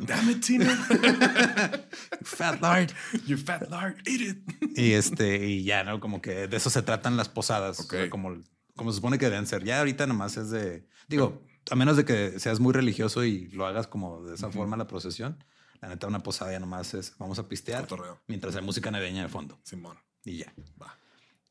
[0.00, 0.66] Damn it, Tina.
[2.22, 2.92] Fat Lord.
[3.26, 4.38] you fat lard, eat it.
[4.76, 6.00] Y este, y ya, ¿no?
[6.00, 7.80] Como que de eso se tratan las posadas.
[7.80, 7.92] Ok.
[7.92, 8.36] o sea, como,
[8.76, 9.64] como se supone que deben ser.
[9.64, 10.86] Ya ahorita nomás es de.
[11.08, 14.76] Digo, a menos de que seas muy religioso y lo hagas como de esa forma
[14.76, 15.42] la procesión.
[15.80, 18.20] La neta, una posada ya nomás es vamos a pistear Cotorreo.
[18.26, 19.58] mientras hay música navideña de fondo.
[19.62, 19.96] Simón.
[20.24, 20.52] Y ya.
[20.80, 20.98] Va.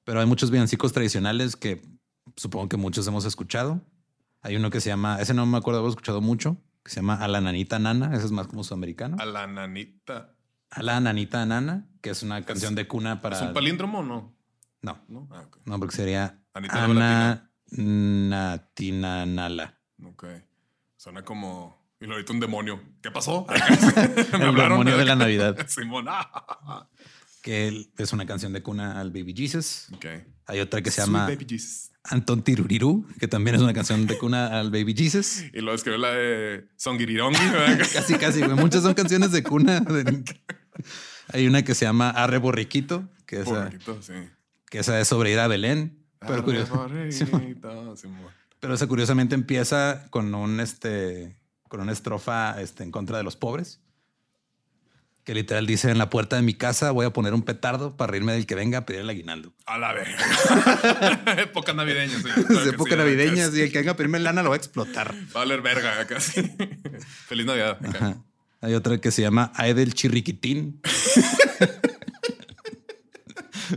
[0.03, 1.81] Pero hay muchos villancicos tradicionales que
[2.35, 3.81] supongo que muchos hemos escuchado.
[4.41, 7.15] Hay uno que se llama, ese no me acuerdo haber escuchado mucho, que se llama
[7.15, 8.15] A la Nanita Nana.
[8.15, 9.17] Ese es más como sudamericano.
[9.19, 10.33] A la nanita.
[10.69, 13.37] A la Nanita Nana, que es una canción de cuna para.
[13.37, 14.37] ¿Es un palíndromo o no?
[14.81, 19.79] No, No, ah, no, porque sería Anita Ana Natina Nala.
[20.03, 20.25] Ok.
[20.95, 21.77] Suena como.
[21.99, 22.81] Y lo ahorita un demonio.
[23.01, 23.47] ¿Qué pasó?
[24.37, 25.67] Me El demonio de la Navidad.
[25.67, 26.05] Simón.
[26.07, 26.87] Ah.
[27.41, 29.87] Que es una canción de cuna al Baby Jesus.
[29.93, 30.05] Ok.
[30.45, 31.91] Hay otra que se Sweet llama Baby Jesus.
[32.09, 35.43] Anton Tiruriru, que también es una canción de cuna al Baby Jesus.
[35.53, 37.37] Y luego escribió la de Songirirongi.
[37.39, 37.79] ¿verdad?
[37.93, 38.55] Casi, casi, güey.
[38.55, 39.79] Muchas son canciones de cuna.
[39.81, 40.23] de-
[41.33, 44.13] Hay una que se llama Arre Borriquito, que esa, Borreguito, sí.
[44.69, 45.97] que esa es sobre ir a Belén.
[46.19, 47.55] Pero, curioso- Simón.
[48.59, 51.35] pero esa curiosamente empieza con un este
[51.67, 53.81] con una estrofa este, en contra de los pobres.
[55.27, 58.11] Que literal dice en la puerta de mi casa voy a poner un petardo para
[58.11, 59.53] reírme del que venga a pedir el aguinaldo.
[59.65, 60.07] A la vez.
[61.37, 62.23] Época navideña, sí.
[62.23, 65.13] Claro época sí, navideña, y el que venga a pedirme lana lo va a explotar.
[65.13, 66.49] Va a valer verga acá, sí.
[67.27, 67.77] Feliz Navidad.
[67.85, 68.23] acá.
[68.61, 70.79] Hay otra que se llama Ay del Chirriquitín.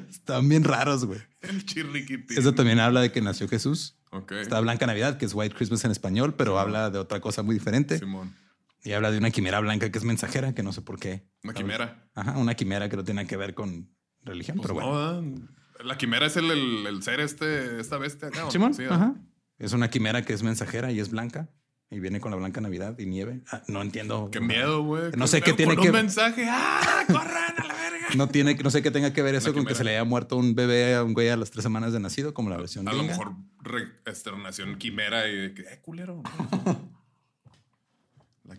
[0.09, 1.19] Están bien raros, güey.
[1.41, 2.39] El chirriquitín.
[2.39, 3.97] Eso también habla de que nació Jesús.
[4.13, 4.31] Ok.
[4.33, 7.57] Está Blanca Navidad, que es White Christmas en español, pero habla de otra cosa muy
[7.57, 7.99] diferente.
[7.99, 8.37] Simón.
[8.85, 11.27] Y habla de una quimera blanca que es mensajera, que no sé por qué.
[11.45, 12.09] Una quimera.
[12.15, 13.91] Ajá, una quimera que no tiene que ver con
[14.23, 15.49] religión, Pues pero no, bueno.
[15.85, 18.51] La quimera es el, el- el ser este, esta bestia acá.
[18.51, 19.15] Simón, Sí, ajá.
[19.59, 21.49] Es una quimera que es mensajera y es blanca.
[21.93, 23.43] Y viene con la blanca Navidad y nieve.
[23.51, 24.31] Ah, no entiendo.
[24.31, 25.11] Qué miedo, güey.
[25.17, 26.47] No sé qué tiene que- un mensaje.
[26.49, 27.05] ¡Ah!
[27.09, 28.07] ¡Corran a la verga!
[28.17, 30.37] No tiene, no sé qué tenga que ver eso con que se le haya muerto
[30.37, 32.93] un bebé a un güey a las tres semanas de nacido, como la versión A
[32.93, 33.33] lo mejor
[34.07, 36.23] este, nació en quimera y de que, eh, culero.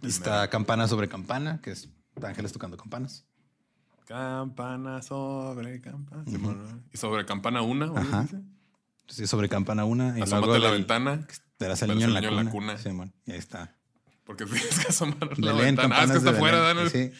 [0.02, 1.90] Está campana sobre campana, que es
[2.24, 3.26] ángeles tocando campanas.
[4.06, 6.24] Campana sobre campana.
[6.94, 7.92] Y sobre campana una.
[7.96, 8.28] Ajá.
[9.08, 10.18] Sí, sobre campana una.
[10.18, 11.28] Y luego la, ventana.
[11.58, 12.78] Te la niño en la, en la cuna.
[12.78, 12.90] Sí,
[13.26, 13.76] y ahí está.
[14.24, 15.96] Porque tienes que asomar la ventana.
[16.00, 16.90] Ah, es que está afuera, Dan.
[16.90, 17.12] Sí.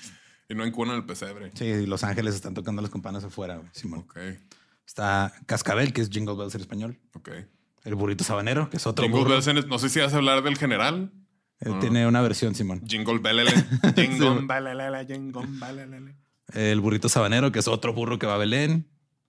[0.50, 1.52] Y no en cuna el pesebre.
[1.54, 4.02] Sí, y Los Ángeles están tocando las campanas afuera, Simón.
[4.02, 4.18] Ok.
[4.86, 7.00] Está Cascabel, que es Jingle Bells en español.
[7.14, 7.30] Ok.
[7.84, 10.44] El burrito sabanero, que es otro Jingle Bells en, no sé si vas a hablar
[10.44, 11.12] del general.
[11.62, 12.82] Él tiene una versión, Simón.
[12.88, 13.52] Jingle Belele.
[13.96, 16.16] Jingle Belele, Jingle Belele.
[16.54, 18.88] El burrito sabanero, que es otro burro que va a Belén.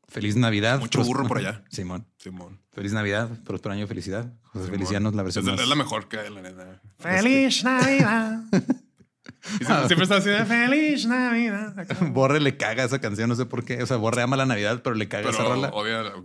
[0.09, 0.81] Feliz Navidad.
[0.81, 1.65] Mucho burro por allá.
[1.71, 2.07] Simón.
[2.19, 2.61] Simón.
[2.73, 4.33] Feliz Navidad, próspero año de felicidad.
[4.45, 6.81] José Feliciano es la versión es, la mejor que la neta.
[6.99, 8.43] Feliz Navidad.
[9.87, 11.87] siempre, está así de Feliz Navidad.
[12.11, 13.83] Borre le caga esa canción, no sé por qué.
[13.83, 15.73] O sea, Borre ama la Navidad, pero le caga esa rola.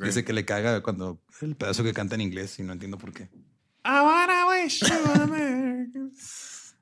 [0.02, 3.13] Dice que le caga cuando el pedazo que canta en inglés y no entiendo por
[3.13, 3.30] qué.
[3.88, 6.12] I wanna wish you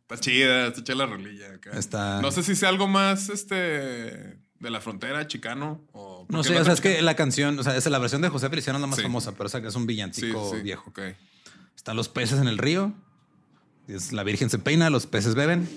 [0.01, 1.59] Está chida, está chida la rolilla.
[1.73, 2.21] Está...
[2.21, 5.85] No sé si sea algo más este de la frontera, chicano.
[5.93, 8.29] O no sé, o sea, es que la canción, o sea, es la versión de
[8.29, 10.89] José Feliciano la más famosa, pero o que es un villantico viejo.
[10.89, 11.15] Okay.
[11.75, 12.93] Están los peces en el río.
[13.87, 15.69] Es la Virgen se peina, los peces beben.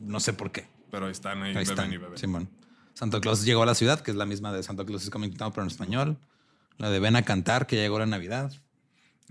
[0.00, 0.66] No sé por qué.
[0.90, 2.18] Pero ahí están, ahí, beben y beben.
[2.18, 2.50] Simón.
[2.94, 5.30] Santa Claus llegó a la ciudad, que es la misma de Santa Claus is coming
[5.30, 6.18] to pero en español.
[6.76, 8.52] La de Ven a cantar, que ya llegó la Navidad.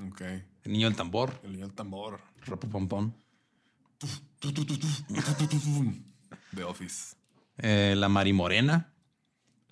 [0.08, 0.22] Ok.
[0.68, 1.32] El niño del tambor.
[1.44, 2.20] El niño del tambor.
[2.46, 3.16] Ropo pompón.
[6.54, 7.16] The Office.
[7.58, 8.94] Eh, la Marimorena.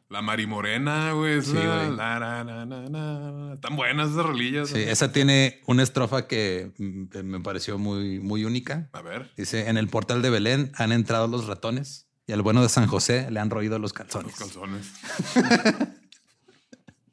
[0.07, 1.41] La Marimorena, güey.
[1.41, 1.97] Sí, güey.
[1.97, 4.69] Tan buenas esas rolillas.
[4.69, 8.89] Sí, esa tiene una estrofa que me pareció muy, muy única.
[8.93, 9.33] A ver.
[9.35, 12.87] Dice, en el portal de Belén han entrado los ratones y al bueno de San
[12.87, 14.39] José le han roído los calzones.
[14.39, 14.93] Los calzones.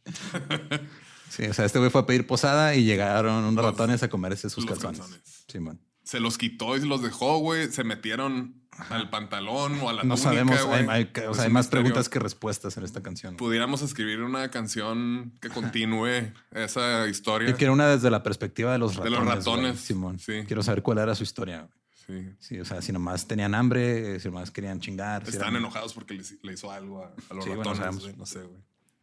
[1.36, 4.50] sí, o sea, este güey fue a pedir posada y llegaron unos ratones a comerse
[4.50, 5.00] sus calzones.
[5.00, 5.44] calzones.
[5.48, 7.70] Sí, man se los quitó y se los dejó, güey.
[7.70, 12.08] Se metieron al pantalón o a la No sabemos, hay, o sea, hay más preguntas
[12.08, 13.36] que respuestas en esta canción.
[13.36, 17.48] Pudiéramos escribir una canción que continúe esa historia.
[17.48, 19.18] Yo quiero una desde la perspectiva de los ratones.
[19.18, 19.80] De los ratones.
[19.80, 20.18] Simón.
[20.18, 20.42] Sí.
[20.46, 21.68] Quiero saber cuál era su historia.
[22.06, 22.28] Sí.
[22.40, 22.60] sí.
[22.60, 25.22] o sea, si nomás tenían hambre, si nomás querían chingar.
[25.28, 28.16] Están enojados porque le, hizo algo a, los ratones.
[28.16, 28.60] no sé, güey.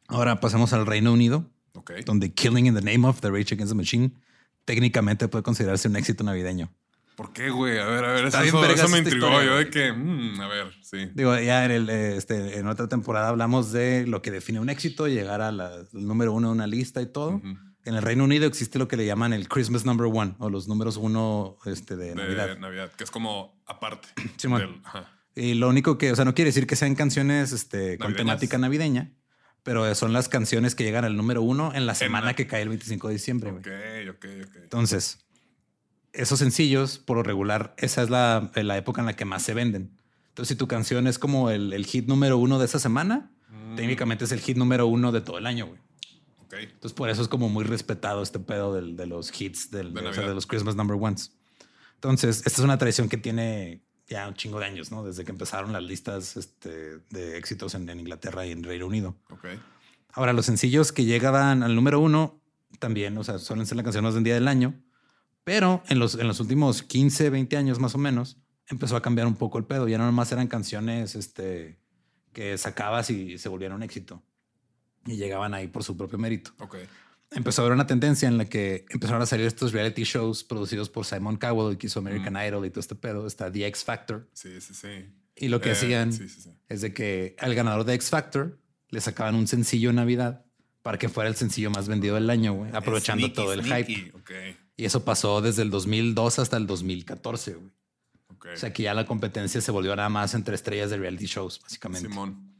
[0.07, 1.49] Ahora pasamos al Reino Unido.
[2.05, 4.11] Donde Killing in the Name of the Rage Against the Machine
[4.65, 6.71] técnicamente puede considerarse un éxito navideño.
[7.15, 7.77] ¿Por qué, güey?
[7.79, 9.43] A ver, a ver, eso, eso, me intrigó.
[9.43, 11.09] Yo de que, mm, a ver, sí.
[11.13, 15.05] Digo, ya en, el, este, en otra temporada hablamos de lo que define un éxito,
[15.09, 17.41] llegar al número uno de una lista y todo.
[17.83, 20.69] En el Reino Unido existe lo que le llaman el Christmas Number One o los
[20.69, 22.57] números uno este, de, de Navidad.
[22.57, 24.07] Navidad, que es como aparte.
[24.37, 24.81] Sí, del,
[25.35, 28.57] Y lo único que, o sea, no quiere decir que sean canciones este, con temática
[28.57, 29.11] navideña,
[29.69, 32.69] pero son las canciones que llegan al número uno en la semana que cae el
[32.69, 33.51] 25 de diciembre.
[33.51, 33.67] Ok,
[34.09, 34.55] ok, ok.
[34.63, 35.19] Entonces,
[36.11, 39.95] esos sencillos, por lo regular, esa es la, época en la que más se venden.
[40.29, 43.75] Entonces, si tu canción es como el, hit número uno de esa semana, mm.
[43.75, 45.79] técnicamente es el hit número uno de todo el año, güey.
[46.51, 50.75] Entonces, por eso es como muy respetado este pedo de los hits, de, los Christmas
[50.75, 51.31] number ones.
[51.93, 55.03] Entonces, esta es una tradición que tiene ya un chingo de años, ¿no?
[55.05, 59.15] Desde que empezaron las listas este, de éxitos en, Inglaterra y en Reino Unido.
[60.11, 62.41] Ahora, los sencillos que llegaban al número uno
[62.79, 64.73] también, o sea, suelen ser las canciones del día del año
[65.49, 69.25] pero en los, en los últimos 15, 20 años más o menos, empezó a cambiar
[69.25, 69.87] un poco el pedo.
[69.87, 71.79] Ya no nomás eran canciones este,
[72.33, 74.21] que sacabas y se volvieron un éxito.
[75.07, 76.51] Y llegaban ahí por su propio mérito.
[76.59, 76.87] Okay.
[77.31, 80.89] Empezó a haber una tendencia en la que empezaron a salir estos reality shows producidos
[80.89, 83.27] por Simon Cowell, que hizo American Idol y todo este pedo.
[83.27, 84.27] Está The X Factor.
[84.33, 85.05] Sí, sí, sí.
[85.35, 86.09] Y lo que eh, hacían
[86.67, 90.45] es de que al ganador de X Factor le sacaban un sencillo en Navidad
[90.81, 94.11] para que fuera el sencillo más vendido del año, güey, aprovechando todo el hype.
[94.21, 94.57] Okay.
[94.75, 97.71] Y eso pasó desde el 2002 hasta el 2014, güey.
[98.53, 101.59] O sea que ya la competencia se volvió nada más entre estrellas de reality shows,
[101.61, 102.07] básicamente.
[102.07, 102.55] Simón.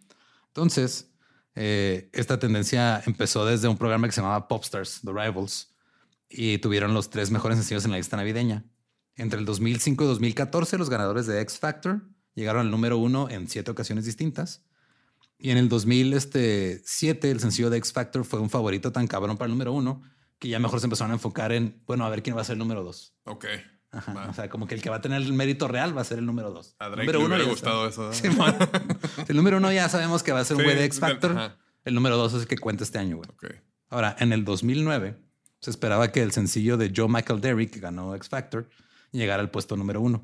[0.48, 1.10] Entonces,
[1.56, 5.74] eh, esta tendencia empezó desde un programa que se llamaba Popstars, The Rivals,
[6.30, 8.66] y tuvieron los tres mejores sencillos en la lista navideña.
[9.16, 12.02] Entre el 2005 y 2014, los ganadores de X Factor
[12.36, 14.64] llegaron al número uno en siete ocasiones distintas.
[15.38, 19.48] Y en el 2007, el sencillo de X Factor fue un favorito tan cabrón para
[19.48, 20.02] el número uno
[20.38, 22.54] que ya mejor se empezaron a enfocar en, bueno, a ver quién va a ser
[22.54, 23.14] el número dos.
[23.26, 23.46] Ok.
[23.92, 26.20] O sea, como que el que va a tener el mérito real va a ser
[26.20, 26.76] el número dos.
[26.80, 28.12] A Drake número le gustado eso.
[29.28, 31.54] el número uno ya sabemos que va a ser un güey de X Factor.
[31.86, 33.30] El número dos es el que cuenta este año, güey.
[33.32, 33.62] Okay.
[33.90, 35.18] Ahora, en el 2009
[35.60, 38.70] se esperaba que el sencillo de Joe Michael Derry, que ganó X Factor,
[39.12, 40.24] llegara al puesto número uno.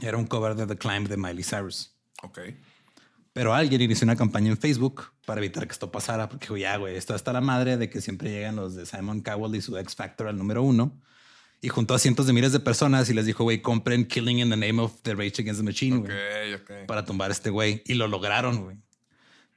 [0.00, 1.96] Era un cover de The Climb de Miley Cyrus.
[2.22, 2.38] Ok.
[3.32, 6.96] Pero alguien inició una campaña en Facebook para evitar que esto pasara, porque ya, güey,
[6.96, 9.94] esto está la madre de que siempre llegan los de Simon Cowell y su X
[9.94, 11.00] Factor al número uno.
[11.62, 14.50] Y juntó a cientos de miles de personas y les dijo, güey, compren Killing in
[14.50, 16.04] the Name of the Rage Against the Machine,
[16.86, 17.82] para tumbar a este güey.
[17.86, 18.76] Y lo lograron, güey.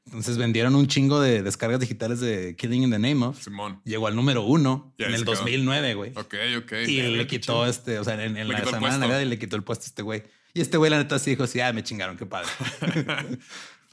[0.06, 3.42] Entonces vendieron un chingo de descargas digitales de Killing in the Name of.
[3.42, 3.80] Simón.
[3.86, 6.12] Llegó al número uno en el 2009, güey.
[6.16, 6.74] Ok, ok.
[6.88, 9.88] Y le quitó este, o sea, en, la semana y le quitó el puesto a
[9.88, 10.24] este güey.
[10.54, 12.50] Y este güey, la neta, sí dijo, sí, ah, me chingaron, qué padre.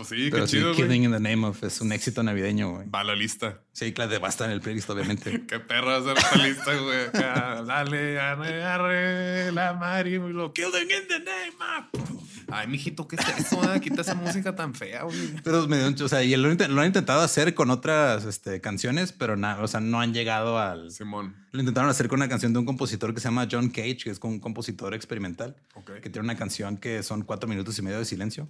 [0.00, 2.88] pues sí, qué chido, Killing in the Name of es un éxito navideño, güey.
[2.88, 3.60] Va a la lista.
[3.72, 5.44] Sí, claro, va a estar en el playlist, obviamente.
[5.48, 7.10] qué perro hacer esta lista, güey.
[7.12, 12.20] Dale, arre, arre, la Mari, lo Killing in the Name of...
[12.50, 13.60] Ay, mijito, ¿qué es eso?
[13.62, 13.78] Ah?
[13.78, 15.34] Quita esa música tan fea, güey.
[15.44, 19.62] Pero me o sea, y lo, han intentado hacer con otras este, canciones, pero nada,
[19.62, 20.90] o sea, no han llegado al.
[20.90, 21.36] Simón.
[21.52, 24.10] Lo intentaron hacer con una canción de un compositor que se llama John Cage, que
[24.10, 25.56] es un compositor experimental,
[26.02, 28.48] que tiene una canción que son cuatro minutos y medio de silencio.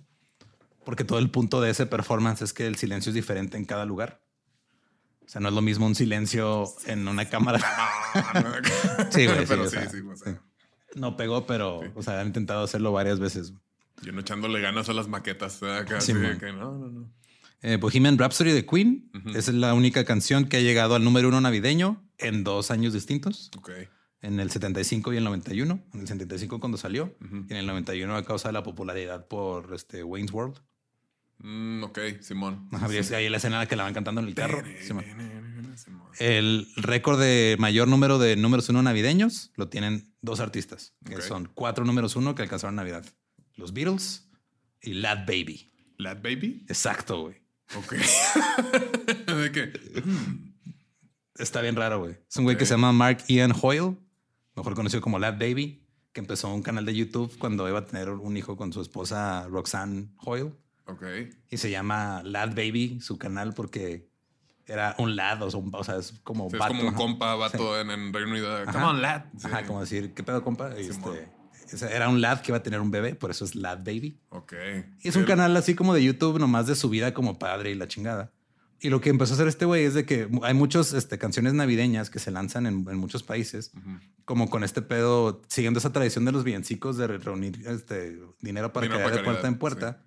[0.84, 3.84] Porque todo el punto de ese performance es que el silencio es diferente en cada
[3.84, 4.22] lugar.
[5.24, 7.60] O sea, no es lo mismo un silencio en una cámara.
[9.10, 9.46] sí, güey.
[9.46, 10.30] Sí, sí,
[10.96, 13.52] No pegó, pero, o sea, han intentado hacerlo varias veces.
[14.02, 15.60] Yo no echándole ganas a las maquetas.
[15.88, 17.12] Casi, que no, no, no.
[17.62, 19.10] Eh, Bohemian Rhapsody de Queen.
[19.34, 23.50] es la única canción que ha llegado al número uno navideño en dos años distintos.
[23.56, 23.88] Okay.
[24.22, 25.80] En el 75 y el 91.
[25.92, 27.14] En el 75 cuando salió.
[27.20, 30.60] Y en el 91 a causa de la popularidad por este, Wayne's World.
[31.42, 32.68] Mm, ok, Simón.
[33.14, 34.62] ahí la escena que la van cantando en el carro.
[36.18, 41.50] El récord de mayor número de números uno navideños lo tienen dos artistas, que son
[41.54, 43.04] cuatro números uno que alcanzaron Navidad
[43.60, 44.26] los Beatles
[44.82, 45.70] y Lad Baby.
[45.98, 46.64] ¿Lad Baby?
[46.68, 47.36] Exacto, güey.
[47.76, 47.92] Ok.
[49.26, 49.72] ¿De qué?
[51.36, 52.16] Está bien raro, güey.
[52.28, 53.96] Es un güey que se llama Mark Ian Hoyle,
[54.56, 58.08] mejor conocido como Lad Baby, que empezó un canal de YouTube cuando iba a tener
[58.08, 60.52] un hijo con su esposa Roxanne Hoyle.
[60.90, 61.02] Ok.
[61.50, 64.08] Y se llama Lad Baby, su canal, porque
[64.66, 68.30] era un lad, o sea, es como Es como un compa, vato en, en, Reino
[68.30, 68.64] Unido.
[68.66, 69.24] Come on, lad.
[69.42, 70.70] Ajá, como decir, ¿qué pedo, compa?
[70.76, 71.28] este,
[71.90, 74.20] era un lad que iba a tener un bebé, por eso es Lad Baby.
[74.30, 74.54] Ok.
[75.00, 77.74] Y es un canal así como de YouTube, nomás de su vida como padre y
[77.74, 78.32] la chingada.
[78.82, 81.52] Y lo que empezó a hacer este güey es de que hay muchas este, canciones
[81.52, 83.72] navideñas que se lanzan en, muchos países,
[84.24, 88.88] como con este pedo, siguiendo esa tradición de los villancicos de reunir este, dinero para
[88.88, 90.02] caer de puerta en puerta.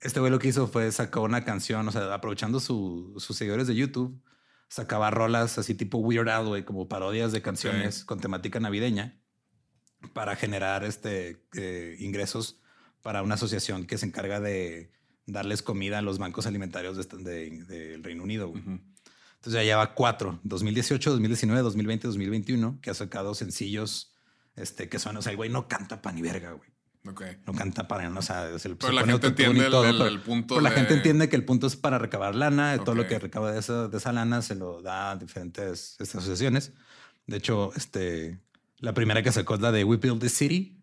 [0.00, 3.74] Este güey lo que hizo fue sacar una canción, o sea, aprovechando sus seguidores de
[3.74, 4.22] YouTube,
[4.68, 9.20] sacaba rolas así tipo Weird Al, güey, como parodias de canciones con temática navideña
[10.14, 12.60] para generar este, eh, ingresos
[13.02, 14.92] para una asociación que se encarga de
[15.26, 18.52] darles comida a los bancos alimentarios del de, Reino Unido.
[18.54, 24.14] Entonces ya lleva cuatro, 2018, 2019, 2020, 2021, que ha sacado sencillos
[24.56, 26.69] este, que son, o sea, el güey no canta pan ni verga, güey.
[27.02, 30.60] No canta para, o sea, es el pero la gente entiende el, punto.
[30.60, 33.58] la gente entiende que el punto es para recabar lana, todo lo que recaba de
[33.58, 36.72] esa, de esa lana se lo da a diferentes este, asociaciones.
[37.26, 38.38] De hecho, este,
[38.78, 40.76] la primera que sacó es la de We Build the City.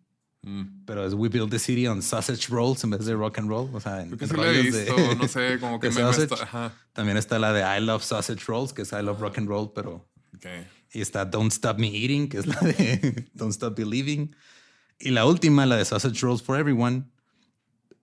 [0.43, 0.85] Mm.
[0.85, 3.69] Pero es We Build the City on Sausage Rolls en vez de rock and roll.
[3.73, 7.83] O sea, en, de, no sé, como que me está, También está la de I
[7.83, 10.07] Love Sausage Rolls, que es I Love Rock and Roll, pero.
[10.35, 10.67] Okay.
[10.93, 14.35] Y está Don't Stop Me Eating, que es la de Don't Stop Believing.
[14.99, 17.05] Y la última, la de Sausage Rolls for Everyone,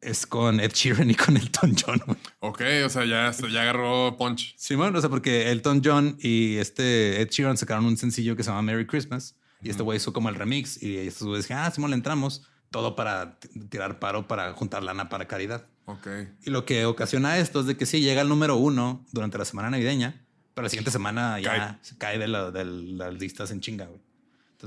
[0.00, 2.00] es con Ed Sheeran y con Elton John.
[2.40, 4.54] Ok, o sea, ya, ya agarró punch.
[4.56, 8.42] Sí, bueno, o sea, porque Elton John y este Ed Sheeran sacaron un sencillo que
[8.42, 11.64] se llama Merry Christmas y este güey hizo como el remix y estos güeyes dijeron,
[11.64, 12.46] ah, Simón, le entramos.
[12.70, 13.38] Todo para
[13.70, 15.66] tirar paro, para juntar lana para caridad.
[15.86, 16.06] Ok.
[16.44, 19.44] Y lo que ocasiona esto es de que sí, llega el número uno durante la
[19.44, 24.00] semana navideña, pero la siguiente semana ya se cae de, las listas en chinga, güey.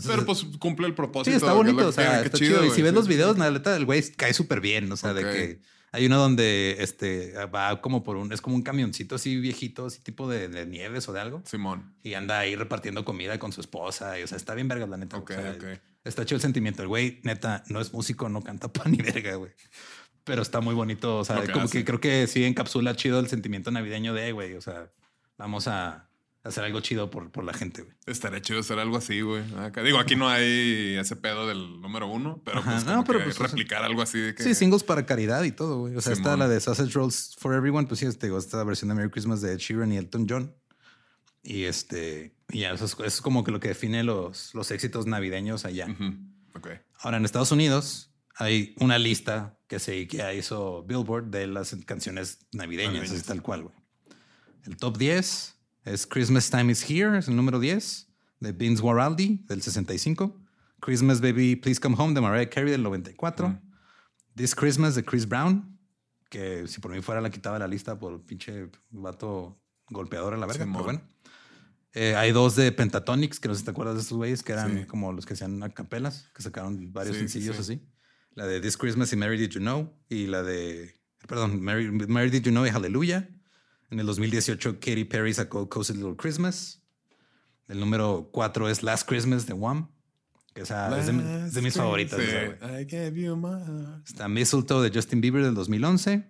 [0.06, 1.32] Pero pues cumple el propósito.
[1.32, 2.66] Sí, está bonito, o sea, está chido.
[2.66, 5.24] Y si ves los videos, la neta, el güey cae súper bien, o sea, de
[5.24, 9.86] que hay uno donde este va como por un, es como un camioncito así viejito,
[9.86, 11.42] así tipo de, nieves o de algo.
[11.46, 11.96] Simón.
[12.04, 14.20] Y anda ahí repartiendo comida con su esposa.
[14.20, 15.18] Y, o sea, está bien verga, la neta.
[15.18, 15.32] Ok,
[16.04, 16.82] Está chido el sentimiento.
[16.82, 19.52] El güey, neta, no es músico, no canta pan ni verga, güey.
[20.24, 21.18] Pero está muy bonito.
[21.18, 24.56] O sea, como que creo que sí encapsula chido el sentimiento navideño de, güey.
[24.56, 24.92] O sea,
[25.38, 26.10] vamos a,
[26.44, 27.96] hacer algo chido por, por la gente, güey.
[28.06, 29.44] Estaría chido hacer algo así, güey.
[29.84, 33.84] Digo, aquí no hay ese pedo del número uno, pero, pues, no, pero pues, replicar
[33.84, 34.44] algo así de que...
[34.44, 35.96] Sí, singles para caridad y todo, güey.
[35.96, 38.90] O sea, está la de Sausage Rolls for Everyone, pues sí, este, digo, esta versión
[38.90, 40.56] de Merry Christmas de Ed Sheeran y Elton John.
[41.44, 45.66] Y este, y ya, eso es, como que lo que define los, los éxitos navideños
[45.66, 45.88] allá.
[47.00, 52.40] Ahora, en Estados Unidos hay una lista que se que hizo Billboard de las canciones
[52.52, 53.76] navideñas, es tal cual, güey.
[54.66, 55.57] El top 10
[55.88, 58.08] es Christmas Time is Here, es el número 10,
[58.42, 60.36] de Vince Waraldi, del 65.
[60.80, 63.60] Christmas Baby Please Come Home, de Mariah Carey, del 94.
[64.36, 65.80] This Christmas, de Chris Brown.
[66.30, 69.58] que si por mí fuera la quitaba de la lista por pinche vato
[69.90, 71.02] golpeador a la verga, pero bueno.
[71.94, 74.52] Eh, hay dos de Pentatonics, que no sé si te acuerdas de estos güeyes, que
[74.52, 77.82] eran como los que hacían a capelas, que sacaron varios sencillos así.
[78.36, 80.94] La de This Christmas y Mary Did You Know, y la de,
[81.28, 83.28] perdón, Mary, Mary Did You Know y Hallelujah.
[83.90, 86.84] En el 2018, Katy Perry sacó Cozy Little Christmas.
[87.68, 89.90] El número cuatro es Last Christmas de Wham.
[90.54, 91.06] Que esa es
[91.54, 92.20] de, mis favoritas.
[94.06, 96.30] Está Mistletoe de Justin Bieber del 2011.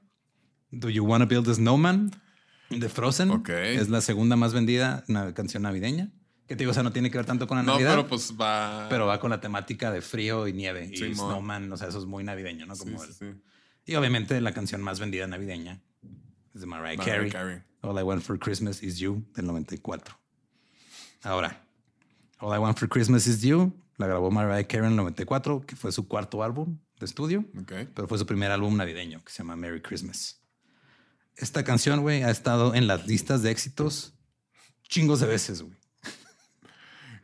[0.71, 2.11] Do You Wanna Build a Snowman
[2.69, 3.43] de Frozen.
[3.47, 6.11] Es la segunda más vendida una canción navideña.
[6.45, 7.91] Que te digo, o sea, no tiene que ver tanto con la Navidad.
[7.91, 8.87] pero pues va.
[8.89, 10.89] Pero va con la temática de frío y nieve.
[10.91, 12.75] y Snowman, o sea, eso es muy navideño, ¿no?
[12.75, 13.01] Como
[13.85, 15.81] Y obviamente la canción más vendida navideña
[16.57, 17.61] es de Mariah, Carey.
[17.81, 20.17] All I Want for Christmas is You del 94.
[21.23, 21.63] Ahora,
[22.39, 25.75] All I Want for Christmas is You la grabó Mariah Carey en el 94, que
[25.75, 27.45] fue su cuarto álbum de estudio.
[27.93, 30.41] Pero fue su primer álbum navideño, que se llama Merry Christmas.
[31.35, 34.15] Esta canción, güey, ha estado en las listas de éxitos
[34.83, 35.76] chingos de veces, güey.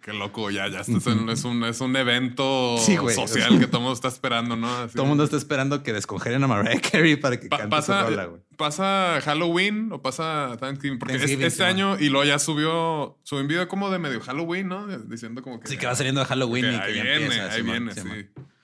[0.04, 0.82] Qué loco, ya, ya.
[0.82, 4.68] es, un, es, un, evento social que todo el mundo está esperando, ¿no?
[4.90, 8.42] todo el mundo está esperando que descongelen a Mariah Carey para que cante pasa, güey.
[8.58, 11.00] ¿Pasa Halloween o pasa Thanksgiving?
[11.00, 14.88] Porque este año, y luego ya subió, subió un video como de medio Halloween, ¿no?
[14.88, 15.70] Diciendo como que...
[15.70, 17.52] Sí, que va saliendo de Halloween y que ahí ya viene, empieza.
[17.54, 18.02] Ahí viene, sí.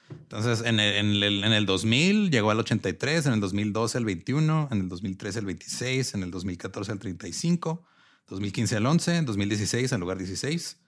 [0.10, 4.04] Entonces, en el, en, el, en el 2000 llegó al 83, en el 2012 al
[4.04, 7.82] 21, en el 2013 al 26, en el 2014 al 35,
[8.28, 10.80] 2015 al 11, en 2016 al lugar 16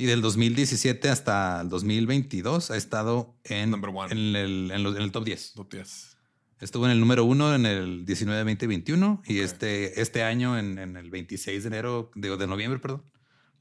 [0.00, 5.52] y del 2017 hasta el 2022 ha estado en, en, el, en, el, top 10.
[5.52, 6.16] Top 10.
[6.58, 9.22] Estuvo en el número uno en el 19, 20 y 21.
[9.26, 13.04] Y este, este año, en, el 26 de enero, de, de noviembre, perdón,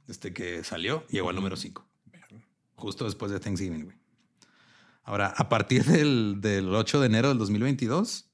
[0.08, 1.86] este que salió, llegó al número 5.
[2.76, 3.98] Justo después de Thanksgiving, güey.
[5.04, 8.32] Ahora, a partir del, del 8 de enero del 2022,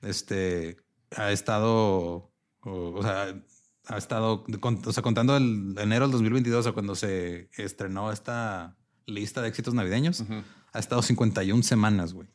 [0.00, 0.78] este,
[1.14, 2.32] ha estado,
[2.62, 3.38] o sea,
[3.86, 8.76] ha estado, o sea, contando el enero del 2022 o cuando se estrenó esta
[9.06, 10.24] lista de éxitos navideños,
[10.72, 12.28] ha estado 51 semanas, güey.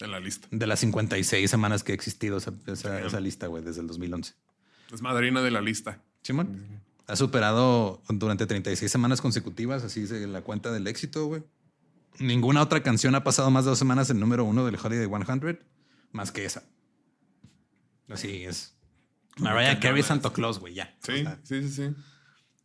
[0.00, 0.48] En la lista.
[0.50, 4.34] De las 56 semanas que ha existido esa, esa, lista, güey, desde el 2011.
[4.92, 6.00] Es madrina de la lista.
[6.22, 6.82] Simón.
[7.06, 11.42] Ha superado durante 36 semanas consecutivas, así es la cuenta del éxito, güey.
[12.18, 15.60] Ninguna otra canción ha pasado más de dos semanas el número uno del Holiday 100,
[16.12, 16.62] más que esa.
[18.08, 18.73] Así es.
[19.38, 20.94] Mariah Carey Santa Claus, güey, ya.
[21.02, 21.94] Sí, sí, sí, sí.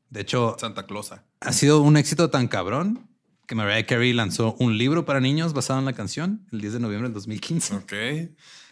[0.09, 1.11] De hecho, Santa Claus.
[1.39, 3.07] Ha sido un éxito tan cabrón
[3.47, 6.79] que Mariah Carey lanzó un libro para niños basado en la canción el 10 de
[6.79, 7.75] noviembre del 2015.
[7.75, 7.93] Ok.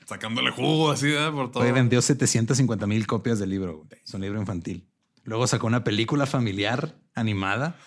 [0.08, 1.30] Sacándole jugo así, ¿eh?
[1.32, 1.64] Por todo.
[1.64, 3.78] Hoy vendió 750 mil copias del libro.
[3.78, 4.02] Güey.
[4.04, 4.88] Es un libro infantil.
[5.24, 7.78] Luego sacó una película familiar animada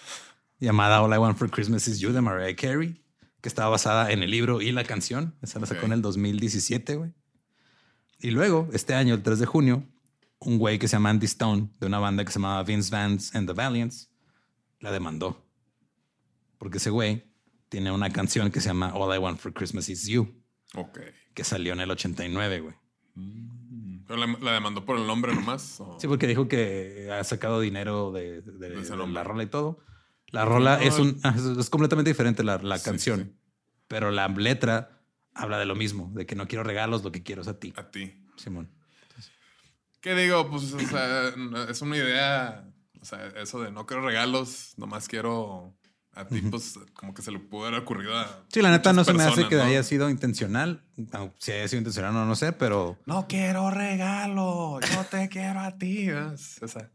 [0.58, 3.02] llamada All I Want for Christmas Is You de Mariah Carey,
[3.40, 5.34] que estaba basada en el libro y la canción.
[5.40, 7.14] Esa la sacó en el 2017, güey.
[8.18, 9.88] Y luego, este año, el 3 de junio,
[10.40, 13.36] un güey que se llama Andy Stone, de una banda que se llamaba Vince Vance
[13.36, 14.10] and the Valiants,
[14.80, 15.46] la demandó.
[16.58, 17.30] Porque ese güey
[17.68, 20.34] tiene una canción que se llama All I Want for Christmas Is You.
[20.74, 21.00] Ok.
[21.34, 22.74] Que salió en el 89, güey.
[24.08, 25.82] la, demandó por el nombre nomás?
[25.98, 28.42] Sí, porque dijo que ha sacado dinero de,
[29.12, 29.78] la rola y todo.
[30.28, 33.36] La rola es, un, ah, es, completamente diferente la, canción.
[33.88, 35.02] Pero la letra
[35.34, 37.72] habla de lo mismo, de que no quiero regalos, lo que quiero es a ti.
[37.76, 38.24] A ti.
[38.36, 38.70] Simón.
[40.00, 40.48] ¿Qué digo?
[40.50, 41.32] Pues, o sea,
[41.68, 42.64] es una idea,
[43.00, 45.74] o sea, eso de no quiero regalos, nomás quiero
[46.12, 48.44] a ti, pues como que se le pudo haber ocurrido a.
[48.48, 50.82] Sí, la neta no se me hace que haya sido intencional.
[51.38, 52.98] Si haya sido intencional, no, no sé, pero.
[53.06, 56.10] No quiero regalo, yo te quiero a ti.
[56.10, 56.90] O sea.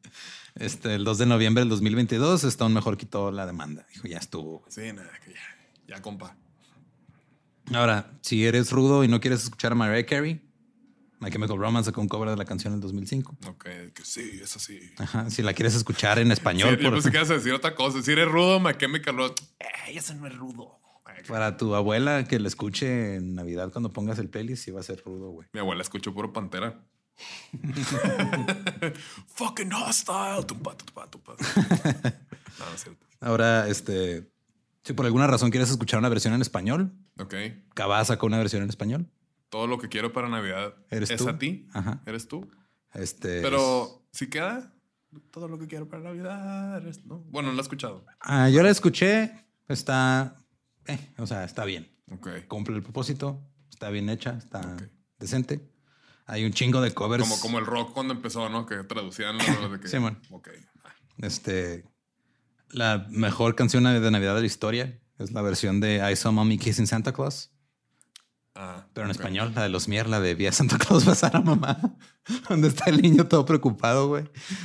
[0.55, 3.85] Este, el 2 de noviembre del 2022, Stone mejor quitó la demanda.
[3.93, 4.63] Dijo, ya estuvo.
[4.67, 6.35] Sí, nada, que ya, ya, compa.
[7.73, 10.44] Ahora, si eres rudo y no quieres escuchar a Mariah Carey,
[11.25, 13.37] My Chemical Romance sacó un cover de la canción en 2005.
[13.47, 14.79] Ok, que sí, es así.
[14.97, 16.77] Ajá, si la quieres escuchar en español.
[16.77, 18.03] Sí, yo pensé que ibas a decir otra cosa.
[18.03, 19.43] Si eres rudo, My Chemical Romance.
[19.59, 19.65] Eh,
[19.95, 20.79] ese no es rudo.
[21.27, 24.83] Para tu abuela que la escuche en Navidad cuando pongas el playlist, sí va a
[24.83, 25.47] ser rudo, güey.
[25.53, 26.85] Mi abuela escuchó puro Pantera.
[29.33, 30.43] Fucking hostile.
[30.45, 31.35] Tumpa, tumpa, tumpa.
[32.59, 33.03] no, no es cierto.
[33.19, 34.29] Ahora, este...
[34.83, 37.33] Si por alguna razón quieres escuchar una versión en español, ok.
[37.73, 39.09] Cabá sacó una versión en español
[39.49, 41.67] todo lo que quiero para Navidad ¿Eres es a ti.
[41.73, 42.01] Ajá.
[42.05, 42.49] Eres tú.
[42.93, 43.41] Este.
[43.41, 44.73] Pero si queda,
[45.31, 47.19] todo lo que quiero para Navidad eres, ¿no?
[47.19, 48.05] Bueno, no lo he escuchado.
[48.19, 49.31] Ah, yo la escuché.
[49.67, 50.35] Está.
[50.87, 51.91] Eh, o sea, está bien.
[52.47, 53.41] Cumple el propósito.
[53.69, 54.37] Está bien hecha.
[54.37, 54.77] Está
[55.17, 55.69] decente.
[56.27, 57.23] Hay un chingo de covers.
[57.23, 58.65] Como, como el rock cuando empezó, ¿no?
[58.65, 59.87] Que traducían lo de que.
[59.87, 60.19] sí, man.
[60.31, 60.49] Ok.
[61.19, 61.85] Este.
[62.69, 66.57] La mejor canción de Navidad de la historia es la versión de I Saw Mommy
[66.57, 67.54] Kissing Santa Claus
[68.57, 71.77] Ah, pero en español, la de los Mier, la de Vía Santa Claus a mamá.
[72.47, 74.23] Donde está el niño todo preocupado, güey.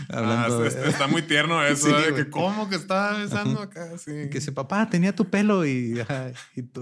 [0.08, 4.12] Hablando ah, está, muy tierno eso, de que cómo que está besando acá, sí.
[4.12, 6.00] Que dice, papá, tenía tu pelo y,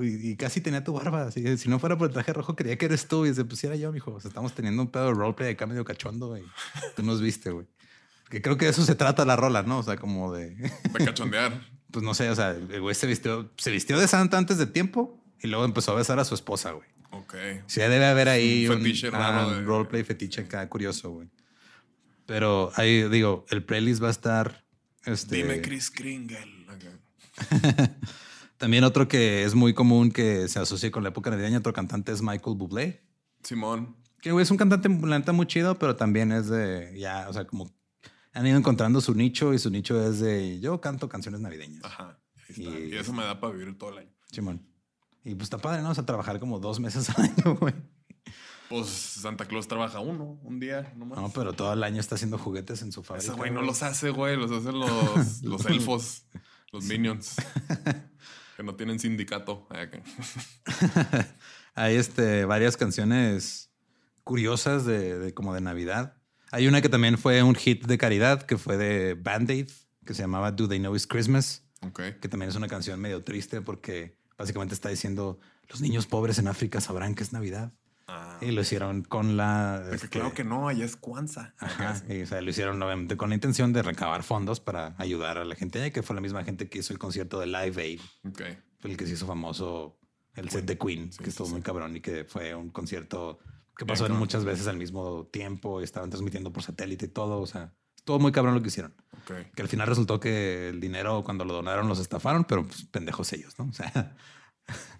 [0.02, 1.30] y, casi tenía tu barba.
[1.30, 3.24] si no fuera por el traje rojo, creía que eres tú.
[3.24, 4.12] Y se pusiera yo, mijo.
[4.12, 6.42] O sea, estamos teniendo un pedo de roleplay acá medio cachondo, güey.
[6.94, 7.66] Tú nos viste, güey.
[8.28, 9.78] Que creo que de eso se trata la rola, ¿no?
[9.78, 10.50] O sea, como de...
[10.92, 11.58] De cachondear.
[11.90, 14.66] pues no sé, o sea, el güey se vistió, se vistió de santa antes de
[14.66, 16.97] tiempo y luego empezó a besar a su esposa, güey.
[17.10, 17.34] Ok.
[17.66, 21.28] Sí, debe haber ahí un, fetiche raro roleplay fetiche acá curioso, güey.
[22.26, 24.64] Pero ahí digo, el playlist va a estar.
[25.04, 25.36] Este...
[25.36, 26.58] Dime Chris Kringle.
[28.58, 32.12] También otro que es muy común que se asocie con la época navideña, otro cantante
[32.12, 33.04] es Michael Bublé.
[33.42, 33.96] Simón.
[34.20, 37.46] Que güey es un cantante la muy chido, pero también es de ya, o sea,
[37.46, 37.72] como
[38.32, 41.84] han ido encontrando su nicho y su nicho es de yo canto canciones navideñas.
[41.84, 42.18] Ajá.
[42.56, 44.10] Y, y, eso me da para vivir todo el año.
[44.30, 44.66] Simón.
[45.24, 45.90] Y pues está padre, ¿no?
[45.90, 47.74] O sea, trabajar como dos meses al año, güey.
[48.68, 51.18] Pues Santa Claus trabaja uno, un día nomás.
[51.18, 53.32] No, pero todo el año está haciendo juguetes en su fábrica.
[53.32, 54.36] Ese güey no los hace, güey.
[54.36, 56.24] Los hacen los, los elfos,
[56.70, 57.36] los minions.
[58.56, 59.66] que no tienen sindicato.
[61.74, 63.70] Hay este, varias canciones
[64.22, 66.16] curiosas de, de, como de Navidad.
[66.50, 69.70] Hay una que también fue un hit de caridad, que fue de Band-Aid,
[70.04, 71.62] que se llamaba Do They Know It's Christmas.
[71.80, 72.18] Okay.
[72.20, 76.48] Que también es una canción medio triste porque Básicamente está diciendo, los niños pobres en
[76.48, 77.72] África sabrán que es Navidad.
[78.06, 78.38] Ah.
[78.40, 79.84] Y lo hicieron con la...
[79.92, 81.54] Este, claro que no, allá es Kwanzaa.
[81.58, 82.02] Ajá.
[82.08, 85.44] Y, o sea, lo hicieron obviamente con la intención de recabar fondos para ayudar a
[85.44, 88.00] la gente que fue la misma gente que hizo el concierto de Live Aid.
[88.30, 88.58] Okay.
[88.78, 89.98] Fue el que se hizo famoso
[90.34, 93.40] el set de Queen, que estuvo muy cabrón y que fue un concierto
[93.76, 97.40] que pasó muchas veces al mismo tiempo estaban transmitiendo por satélite y todo.
[97.40, 97.74] O sea,
[98.08, 98.94] estuvo muy cabrón lo que hicieron.
[99.54, 103.30] Que al final resultó que el dinero cuando lo donaron los estafaron, pero pues, pendejos
[103.34, 103.66] ellos, ¿no?
[103.66, 104.16] O sea.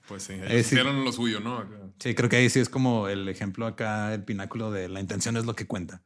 [0.08, 1.68] Pues sí, ellos hicieron lo suyo, ¿no?
[1.98, 5.36] Sí, creo que ahí sí es como el ejemplo acá, el pináculo de la intención
[5.36, 6.00] es lo que cuenta.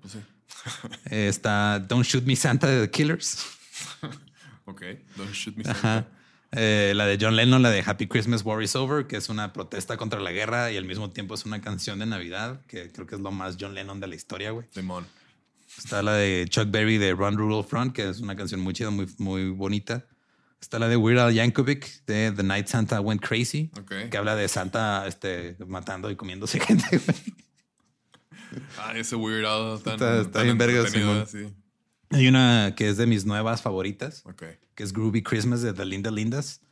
[0.00, 0.18] Pues sí.
[1.04, 3.46] está Don't Shoot Me Santa de The Killers.
[4.64, 4.82] ok,
[5.16, 6.08] Don't Shoot Me Santa.
[6.50, 9.52] Eh, la de John Lennon, la de Happy Christmas, War is Over, que es una
[9.52, 13.06] protesta contra la guerra y al mismo tiempo es una canción de Navidad, que creo
[13.06, 14.66] que es lo más John Lennon de la historia, güey.
[14.74, 15.06] Demon.
[15.76, 18.90] Está la de Chuck Berry de Run Rudolph Front, que es una canción muy chida,
[18.90, 20.06] muy, muy bonita.
[20.60, 23.70] Está la de Weird Al Yankovic de The Night Santa Went Crazy,
[24.10, 27.00] que habla de Santa este, matando y comiéndose gente.
[28.78, 30.86] ah, ese Weird Al está, bien verga.
[31.26, 31.48] Sí.
[32.10, 34.24] Hay una que es de mis nuevas favoritas,
[34.74, 36.62] que es Groovy Christmas de The Linda Lindas.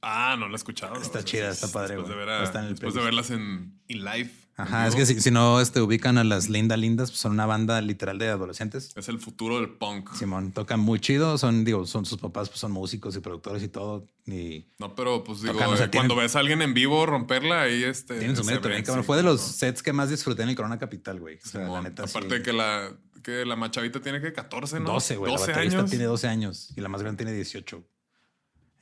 [0.00, 1.00] Ah, no la he escuchado.
[1.00, 1.96] Está chida, está padre.
[1.96, 6.16] Después, de, después de, verlas en, en live Ajá, es que si, no este, ubican
[6.16, 8.92] a las Linda Lindas, pues son una banda literal de adolescentes.
[8.94, 10.14] Es el futuro del punk.
[10.14, 13.68] Simón, tocan muy chido, son, digo, son sus papás, pues son músicos y productores y
[13.68, 14.06] todo.
[14.26, 18.18] Y no, pero pues digo, eh, cuando ves a alguien en vivo romperla, ahí este.
[18.18, 21.18] Tienen su mérito bien, Fue de los sets que más disfruté en el Corona Capital,
[21.18, 21.38] güey.
[21.44, 22.92] O sea, la neta, Aparte de que la,
[23.24, 24.92] que la machavita tiene que 14, ¿no?
[24.92, 25.32] 12, güey.
[25.32, 25.90] 12 años.
[25.90, 27.84] tiene 12 años y la más grande tiene 18.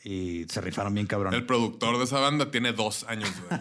[0.04, 1.32] Y se rifaron bien cabrón.
[1.32, 3.60] El productor de esa banda tiene dos años, güey.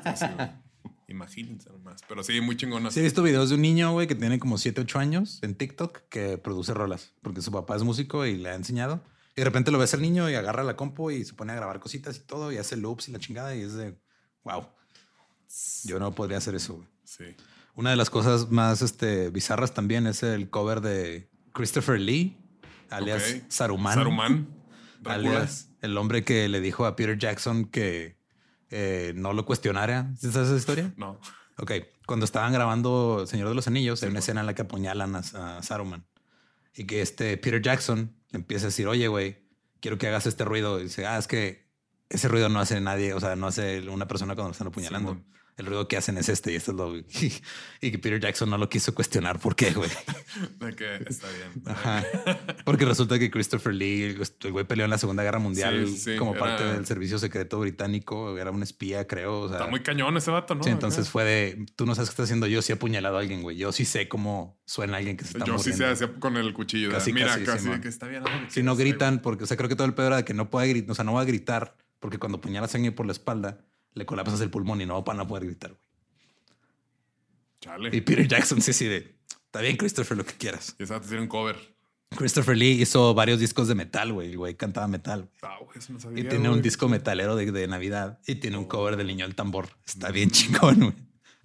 [1.12, 2.02] Imagínense nomás.
[2.08, 2.90] Pero sí, muy chingona.
[2.90, 5.56] Sí, he visto videos de un niño, güey, que tiene como 7, 8 años en
[5.56, 9.04] TikTok que produce rolas porque su papá es músico y le ha enseñado.
[9.36, 11.56] Y de repente lo ves al niño y agarra la compu y se pone a
[11.56, 13.98] grabar cositas y todo y hace loops y la chingada y es de
[14.44, 14.66] wow.
[15.84, 16.76] Yo no podría hacer eso.
[16.76, 16.88] Güey.
[17.04, 17.26] Sí.
[17.76, 22.38] Una de las cosas más este, bizarras también es el cover de Christopher Lee,
[22.90, 23.96] alias Saruman.
[23.96, 24.48] Saruman.
[25.04, 28.21] Alias el hombre que le dijo a Peter Jackson que
[28.72, 30.12] eh, no lo cuestionara.
[30.18, 30.94] ¿Sabes esa historia?
[30.98, 31.20] No.
[31.58, 31.72] Ok.
[32.06, 35.62] Cuando estaban grabando Señor de los Anillos, hay una escena en la que apuñalan a,
[35.62, 36.06] Saruman
[36.74, 39.46] y que este Peter Jackson empieza a decir, oye, güey,
[39.80, 40.80] quiero que hagas este ruido.
[40.80, 41.70] Y dice, ah, es que
[42.10, 45.22] ese ruido no hace nadie, o sea, no hace una persona cuando lo están apuñalando
[45.62, 46.94] el ruido que hacen es este y esto es lo.
[47.84, 49.40] Y, que Peter Jackson no lo quiso cuestionar.
[49.40, 49.90] ¿Por qué, güey?
[50.60, 51.64] De que está bien.
[51.66, 52.06] Ajá.
[52.64, 55.88] Porque resulta que Christopher Lee, el güey peleó en la Segunda Guerra Mundial
[56.20, 58.38] como parte del servicio secreto británico.
[58.38, 59.52] Era un espía, creo.
[59.52, 60.64] está muy cañón ese vato, ¿no?
[60.64, 62.46] Sí, entonces fue de tú no sabes qué está haciendo.
[62.46, 63.58] Yo sí he apuñalado a alguien, güey.
[63.58, 66.54] Yo sí sé cómo suena alguien que se está Yo sí sé hacía con el
[66.54, 66.92] cuchillo.
[66.92, 68.24] Casi, Mira, casi, que está bien.
[68.50, 70.50] Si no gritan, porque o sea, creo que todo el pedo era de que no
[70.50, 73.14] puede gritar, o sea, no va a gritar porque cuando apuñalas a alguien por la
[73.14, 73.64] espalda
[73.94, 75.82] le colapsas el pulmón y no van a poder gritar, güey.
[77.96, 79.16] Y Peter Jackson sí, sí, de,
[79.46, 80.76] está bien, Christopher, lo que quieras.
[80.80, 81.58] Y esa tiene un cover.
[82.18, 84.32] Christopher Lee hizo varios discos de metal, güey.
[84.32, 85.30] El güey cantaba metal.
[85.44, 88.98] Ah, eso no sabía, y tiene un disco metalero de, Navidad y tiene un cover
[88.98, 89.70] del niño del tambor.
[89.86, 90.94] Está bien chingón, güey.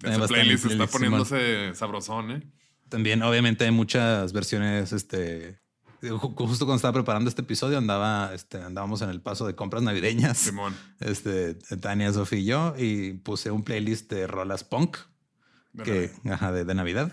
[0.03, 2.43] Esa playlist está poniéndose sabrosón, ¿eh?
[2.89, 5.59] También, obviamente, hay muchas versiones este,
[6.01, 10.37] Justo cuando estaba preparando este episodio andaba, este, andábamos en el paso de compras navideñas.
[10.37, 10.75] Simón.
[10.99, 14.97] Este, Tania, Sofía y yo, y puse un playlist de rolas punk
[15.83, 17.11] que, ajá, de, de, Navidad.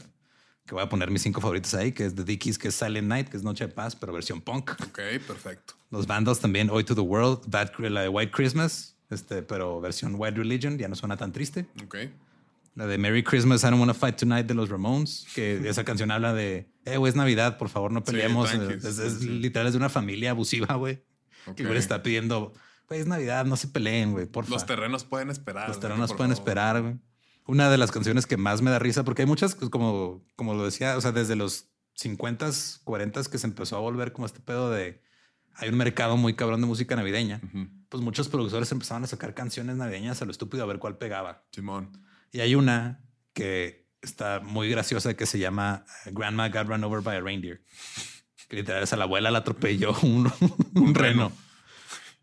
[0.66, 3.07] Que voy a poner mis cinco favoritos ahí, que es The Dickies, que es Silent
[3.07, 4.70] Night, que es Noche de Paz, pero versión punk.
[4.82, 5.74] Ok, perfecto.
[5.91, 10.14] Los bandos también, Hoy to the World, Bad, la de White Christmas, este, pero versión
[10.16, 11.66] White Religion, ya no suena tan triste.
[11.85, 11.97] Ok.
[12.75, 16.11] La de Merry Christmas, I Don't Wanna Fight Tonight de los Ramones, que esa canción
[16.11, 18.53] habla de, eh, güey, es Navidad, por favor, no peleemos.
[18.53, 21.05] es, literal, es de una familia abusiva, güey.
[21.57, 22.53] Que güey está pidiendo,
[22.89, 24.57] güey, es Navidad, no se peleen, güey, por favor.
[24.61, 25.68] Los terrenos pueden esperar.
[25.68, 26.97] Los terrenos pueden esperar, güey.
[27.47, 30.55] Una de las canciones que más me da risa, porque hay muchas, pues, como, como
[30.55, 31.68] lo decía, o sea, desde los
[32.01, 35.05] 50s, 40s que se empezó a volver como este pedo de
[35.57, 37.41] hay un mercado muy cabrón de música navideña.
[37.89, 41.45] Pues muchos productores empezaban a sacar canciones navideñas a lo estúpido a ver cuál pegaba.
[41.53, 42.03] Simón.
[42.35, 43.01] Y hay una
[43.32, 47.62] que está muy graciosa que se llama Grandma Got Run Over by a Reindeer.
[48.49, 50.32] Que literal a la abuela la atropelló un,
[50.74, 51.30] un, reno.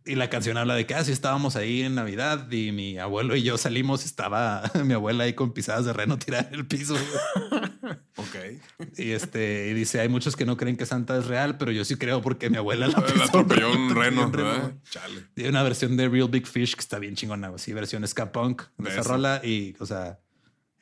[0.04, 3.36] Y la canción habla de que así ah, estábamos ahí en Navidad y mi abuelo
[3.36, 6.96] y yo salimos, estaba mi abuela ahí con pisadas de reno tirada en el piso.
[8.16, 8.36] ok.
[8.98, 11.86] Y este y dice, hay muchos que no creen que Santa es real, pero yo
[11.86, 14.26] sí creo porque mi abuela la, atropelló un reno.
[14.26, 14.82] Un reno.
[14.90, 15.28] Chale.
[15.36, 18.32] Y hay una versión de Real Big Fish que está bien chingona, sí, versión ska
[18.32, 20.20] punk de esa rola y, o sea,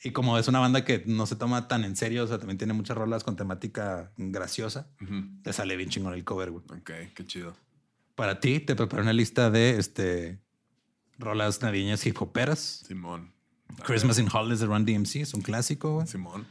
[0.02, 2.58] y como es una banda que no se toma tan en serio, o sea, también
[2.58, 4.88] tiene muchas rolas con temática graciosa,
[5.44, 6.64] te sale bien chingón el cover, güey.
[6.80, 7.54] Ok, qué chido
[8.20, 10.42] para ti te preparé una lista de este
[11.20, 12.84] rolas navideñas hip hoperas.
[12.86, 13.34] Simón.
[13.86, 16.06] Christmas in Holidays de Run DMC es un clásico.
[16.06, 16.46] Simón.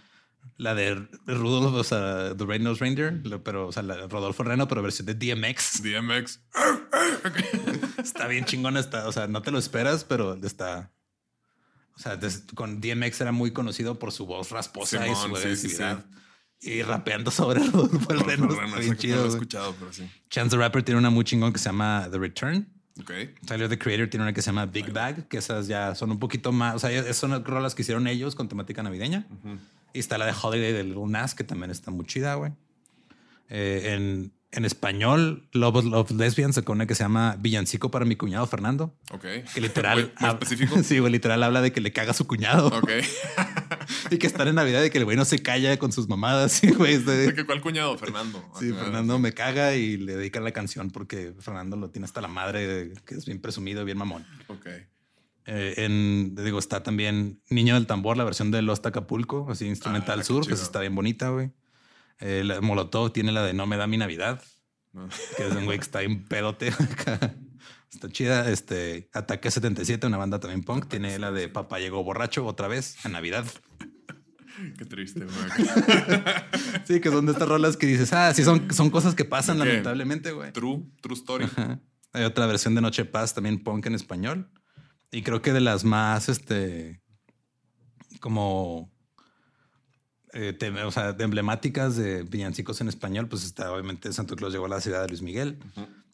[0.56, 0.94] La de
[1.26, 5.04] Rudolph, o sea, The Red Nose Reindeer, pero, o sea, la Rodolfo Reno, pero versión
[5.04, 5.82] de DMX.
[5.82, 6.40] DMX.
[8.02, 10.90] está bien chingona, está, o sea, no te lo esperas, pero está.
[11.96, 12.18] O sea,
[12.54, 16.06] con DMX era muy conocido por su voz rasposa y su agresividad
[16.60, 18.48] y rapeando sobre Rodolfo el Reno.
[18.78, 19.16] bien chido.
[19.16, 20.08] No lo he escuchado, pero sí.
[20.30, 22.68] Chance the Rapper tiene una muy chingón que se llama The Return.
[23.00, 23.12] Ok.
[23.46, 26.18] Tyler the Creator tiene una que se llama Big Bag, que esas ya son un
[26.18, 29.26] poquito más, o sea, son rolas que hicieron ellos con temática navideña.
[29.92, 32.52] Y está la de Holiday de Lil Nas, que también está muy chida, güey.
[33.50, 38.16] Eh, en, en español, Love of Lesbians sacó una que se llama Villancico para mi
[38.16, 38.94] cuñado Fernando.
[39.12, 39.24] Ok.
[39.54, 40.12] Que literal.
[40.20, 40.76] ¿Más específico?
[40.82, 42.68] sí, güey, literal habla de que le caga a su cuñado.
[42.68, 42.90] Ok.
[44.10, 46.52] Y que están en Navidad y que el güey no se calla con sus mamadas.
[46.58, 46.98] Sí, güey.
[46.98, 47.96] ¿De que cuál cuñado?
[47.98, 48.42] Fernando.
[48.58, 52.28] Sí, Fernando me caga y le dedica la canción porque Fernando lo tiene hasta la
[52.28, 54.26] madre, que es bien presumido, bien mamón.
[54.48, 54.66] Ok.
[55.46, 60.20] Eh, en, digo, está también Niño del Tambor, la versión de Los Acapulco, así instrumental
[60.20, 61.52] ah, sur, que está bien bonita, güey.
[62.20, 64.42] Eh, Molotov tiene la de No me da mi Navidad,
[65.36, 66.68] que es un güey que está en pedote.
[67.92, 68.50] está chida.
[68.50, 73.04] Este Ataque 77, una banda también punk, tiene la de Papá llegó borracho otra vez
[73.04, 73.46] a Navidad.
[74.76, 75.34] Qué triste, güey.
[76.84, 79.58] sí, que son de estas rolas que dices, ah, sí, son, son cosas que pasan
[79.58, 80.52] lamentablemente, güey.
[80.52, 81.46] True, true story.
[82.12, 84.50] Hay otra versión de Noche Paz, también punk en español.
[85.10, 87.00] Y creo que de las más, este,
[88.20, 88.90] como
[90.32, 94.66] eh, o sea, de emblemáticas de villancicos en español, pues está obviamente Santo Claus llegó
[94.66, 95.58] a la ciudad de Luis Miguel.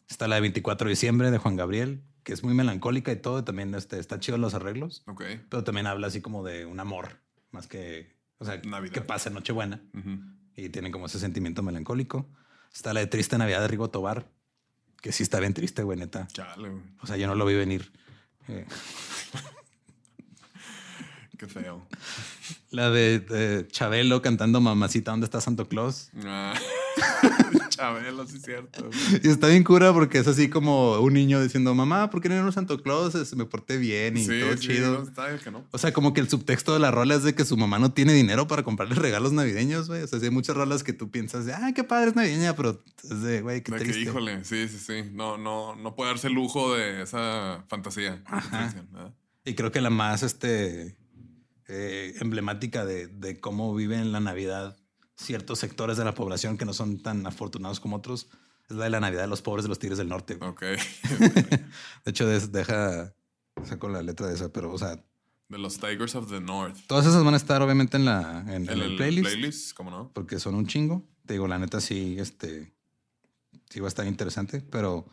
[0.09, 3.43] Está la de 24 de diciembre de Juan Gabriel, que es muy melancólica y todo.
[3.43, 5.03] También este, está chido los arreglos.
[5.49, 7.21] Pero también habla así como de un amor,
[7.51, 8.14] más que,
[8.45, 9.81] o sea, que pasa en Nochebuena.
[10.55, 12.29] Y tiene como ese sentimiento melancólico.
[12.73, 14.29] Está la de Triste Navidad de Rigo Tobar,
[15.01, 16.27] que sí está bien triste, güey, neta.
[17.01, 17.91] O sea, yo no lo vi venir.
[18.47, 18.65] Eh.
[21.37, 21.85] Qué feo.
[22.71, 26.09] La de, Chabelo cantando Mamacita, ¿dónde está Santo Claus?
[26.25, 26.53] Ah.
[27.69, 28.89] Chabelo, sí es cierto.
[29.23, 32.35] Y está bien cura porque es así como un niño diciendo, mamá, ¿por qué no
[32.35, 33.15] era un Santo Claus?
[33.35, 35.03] Me porté bien y todo chido.
[35.03, 35.65] está que no.
[35.71, 37.91] O sea, como que el subtexto de la rola es de que su mamá no
[37.91, 40.03] tiene dinero para comprarle regalos navideños, güey.
[40.03, 42.83] O sea, hay muchas rolas que tú piensas de, ah, qué padre es navideña, pero
[43.03, 43.93] es de, güey, qué triste.
[43.93, 45.09] Que, híjole, sí, sí, sí.
[45.11, 48.23] No, no, no puede darse el lujo de esa fantasía.
[49.43, 50.95] Y creo que la más, este
[51.67, 54.77] eh, emblemática de, cómo viven la Navidad
[55.17, 58.27] ciertos sectores de la población que no son tan afortunados como otros.
[58.69, 60.37] Es la de la Navidad de los pobres de los Tigres del Norte.
[60.41, 60.61] Ok.
[60.61, 61.69] de
[62.05, 63.15] hecho, deja,
[63.63, 65.03] saco la letra de esa, pero, o sea...
[65.47, 66.77] De los Tigers of the North.
[66.87, 69.29] Todas esas van a estar obviamente en, la, en, el, playlist.
[69.29, 69.73] playlist.
[69.75, 70.11] ¿Cómo no?
[70.13, 71.07] Porque son un chingo.
[71.25, 72.73] Te digo, la neta sí, este...
[73.69, 75.07] Sí va a estar interesante, pero...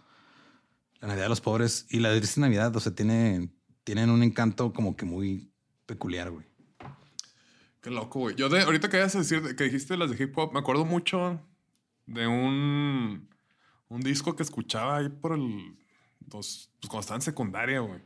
[1.01, 3.51] La Navidad de los pobres y la triste Navidad, o sea, tiene,
[3.85, 5.52] tienen un encanto como que muy
[5.93, 6.47] peculiar, güey.
[7.83, 8.35] Qué loco, güey.
[8.37, 11.41] Yo de, ahorita que, decir, que dijiste las de hip hop, me acuerdo mucho
[12.07, 13.29] de un,
[13.89, 15.77] un disco que escuchaba ahí por el...
[16.31, 18.01] pues cuando estaba en secundaria, güey.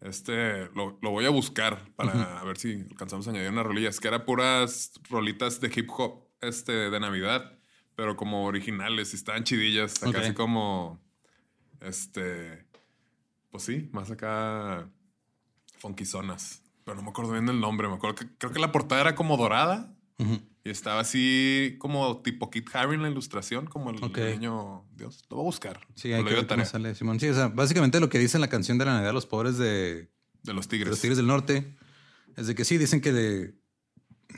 [0.00, 4.08] Este, lo, lo, voy a buscar para ver si alcanzamos a añadir unas rolillas, que
[4.08, 7.56] eran puras rolitas de hip hop este, de Navidad.
[7.94, 11.00] pero como originales y estaban chidillas, casi así como,
[11.80, 12.66] este,
[13.50, 14.90] pues sí, más acá
[15.78, 16.62] funkizonas.
[16.84, 19.14] Pero no me acuerdo bien el nombre, me acuerdo que creo que la portada era
[19.14, 19.94] como dorada.
[20.64, 25.24] Y estaba así como tipo Kit Haring la ilustración, como el niño Dios.
[25.28, 25.80] Lo voy a buscar.
[25.96, 27.18] Sí, hay que ver sale Simón.
[27.18, 29.26] Sí, o sea, básicamente lo que dice en la canción de la Navidad de los
[29.26, 30.12] pobres de,
[30.44, 30.90] de los tigres.
[30.90, 31.76] los tigres del norte
[32.36, 33.54] es de que sí, dicen que de.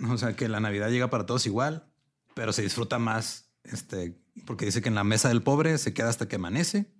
[0.08, 1.86] O sea, que la Navidad llega para todos igual,
[2.34, 3.50] pero se disfruta más.
[3.62, 6.92] Este, porque dice que en la mesa del pobre se queda hasta que amanece.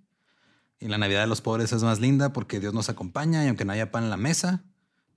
[0.79, 3.65] Y la Navidad de los pobres es más linda porque Dios nos acompaña y aunque
[3.65, 4.65] no haya pan en la mesa,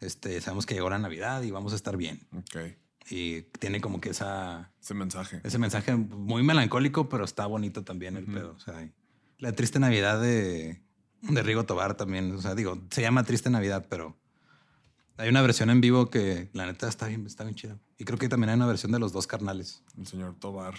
[0.01, 2.21] este, sabemos que llegó la Navidad y vamos a estar bien.
[2.37, 2.57] Ok
[3.11, 4.71] y tiene como que esa...
[4.81, 5.41] Ese mensaje.
[5.45, 8.53] Ese mensaje muy melancólico, pero está bonito también el pedo.
[8.53, 8.89] O sea,
[9.39, 10.81] la triste Navidad de,
[11.23, 12.33] de Rigo Tobar también.
[12.33, 14.17] O sea, digo, se llama Triste Navidad, pero
[15.17, 17.79] hay una versión en vivo que la neta está bien, está bien chida.
[17.99, 19.83] Y creo que también hay una versión de los dos carnales.
[19.97, 20.75] El señor Tobar.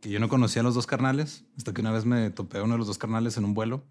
[0.00, 2.62] Que yo no conocía a los dos carnales, hasta que una vez me topé a
[2.62, 3.84] uno de los dos carnales en un vuelo.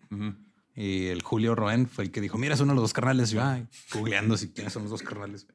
[0.75, 3.31] Y el Julio Roen fue el que dijo, mira, es uno de los dos carnales.
[3.31, 5.47] Y yo, ay, googleando si quiénes son los dos carnales.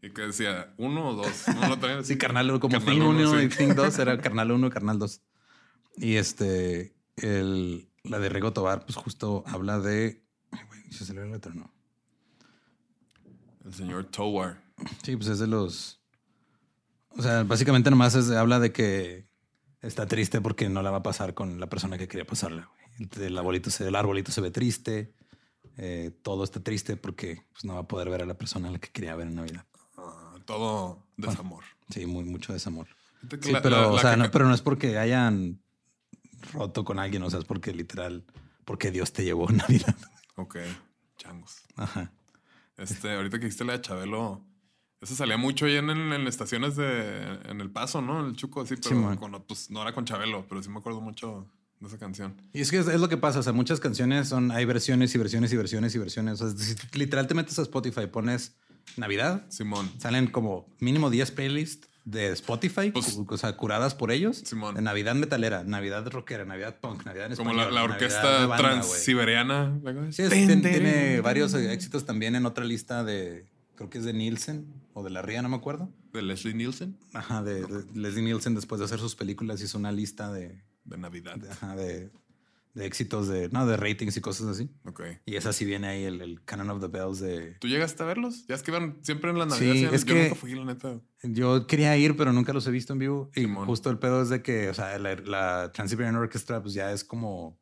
[0.00, 1.44] Y que decía, uno o dos.
[2.04, 5.20] sí, carnal, como carnal 1 y Thing 2 era carnal 1 y carnal 2.
[5.96, 10.22] Y este, el, la de Rigo Tobar, pues justo habla de.
[10.52, 11.72] Ay, güey, ¿se ve el letra no?
[13.64, 14.62] El señor Tobar.
[15.02, 16.00] Sí, pues es de los.
[17.10, 19.26] O sea, básicamente nomás habla de que
[19.82, 22.70] está triste porque no la va a pasar con la persona que quería pasarla.
[22.98, 25.12] El, arbolito se, el arbolito se ve triste.
[25.76, 28.72] Eh, todo está triste porque pues, no va a poder ver a la persona a
[28.72, 29.64] la que quería ver en Navidad
[30.48, 31.62] todo desamor.
[31.90, 32.88] sí, muy, mucho desamor.
[33.42, 35.60] Sí, pero, o sea, no, pero no es porque hayan
[36.54, 38.24] roto con alguien, o sea, es porque literal,
[38.64, 39.94] porque Dios te llevó en Navidad.
[40.40, 40.56] Ok,
[41.16, 41.62] changos.
[41.74, 42.12] Ajá.
[42.76, 44.40] Este, ahorita que hiciste la de Chabelo,
[45.00, 48.24] eso salía mucho ahí en, en, estaciones de, en El Paso, ¿no?
[48.24, 51.88] El Chuco, así, pero pues, no era con Chabelo, pero sí me acuerdo mucho de
[51.88, 52.40] esa canción.
[52.52, 55.18] Y es que es, lo que pasa, o sea, muchas canciones son, hay versiones y
[55.18, 56.40] versiones y versiones y versiones.
[56.40, 58.56] O sea, si literal te metes a Spotify, pones
[58.96, 59.44] Navidad.
[59.48, 59.90] Simón.
[59.98, 64.38] Salen como mínimo 10 playlists de Spotify, pues, o sea, curadas por ellos.
[64.38, 64.74] Simón.
[64.74, 69.78] De Navidad metalera, Navidad rockera, Navidad punk, Navidad en Como la, orquesta transiberiana.
[70.10, 75.02] Sí, tiene, varios éxitos también en otra lista de, creo que es de Nielsen o
[75.02, 75.90] de La Ría, no me acuerdo.
[76.12, 76.96] ¿De Leslie Nielsen?
[77.12, 80.62] Ajá, de, Leslie Nielsen después de hacer sus películas hizo una lista de...
[80.88, 81.38] De Navidad.
[81.50, 82.10] ajá, de
[82.78, 84.70] de éxitos de, no, de ratings y cosas así.
[84.84, 85.02] Ok.
[85.26, 87.56] Y es así viene ahí el, el, Canon of the Bells de...
[87.60, 88.46] ¿Tú llegaste a verlos?
[88.46, 89.72] Ya es que iban siempre en la Navidad.
[89.72, 91.00] Sí, es yo que nunca fui, la neta.
[91.22, 93.30] Yo quería ir, pero nunca los he visto en vivo.
[93.34, 96.92] Y justo el pedo es de que, o sea, la, la Trans-Siberian Orchestra pues ya
[96.92, 97.58] es como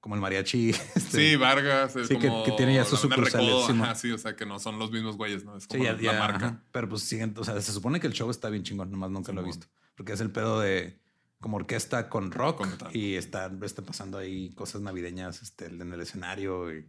[0.00, 0.70] como el mariachi.
[0.94, 1.96] Este, sí, Vargas.
[1.96, 3.66] Es sí, como que, que, tiene ya sus sucursales.
[3.96, 5.56] sí, o sea, que no son los mismos güeyes, ¿no?
[5.56, 6.62] Es como la marca.
[6.72, 9.32] Pero pues siguen, o sea, se supone que el show está bien chingón, nomás nunca
[9.32, 9.66] lo he visto.
[9.94, 10.98] Porque es el pedo de
[11.44, 16.72] como orquesta con rock y está, está, pasando ahí cosas navideñas este, en el escenario.
[16.72, 16.86] Y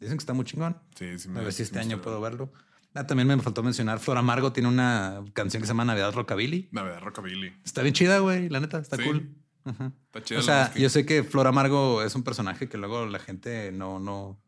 [0.00, 0.78] dicen que está muy chingón.
[0.94, 1.28] Sí, sí.
[1.28, 2.50] a ver si este año puedo verlo.
[2.94, 6.70] Ah, también me faltó mencionar, Flor Amargo tiene una canción que se llama Navidad Rockabilly.
[6.72, 7.54] Navidad Rockabilly.
[7.62, 9.36] Está bien chida, güey, la neta, está cool.
[9.66, 10.38] Está chida.
[10.38, 14.00] O sea, yo sé que Flor Amargo es un personaje que luego la gente no,
[14.00, 14.40] no,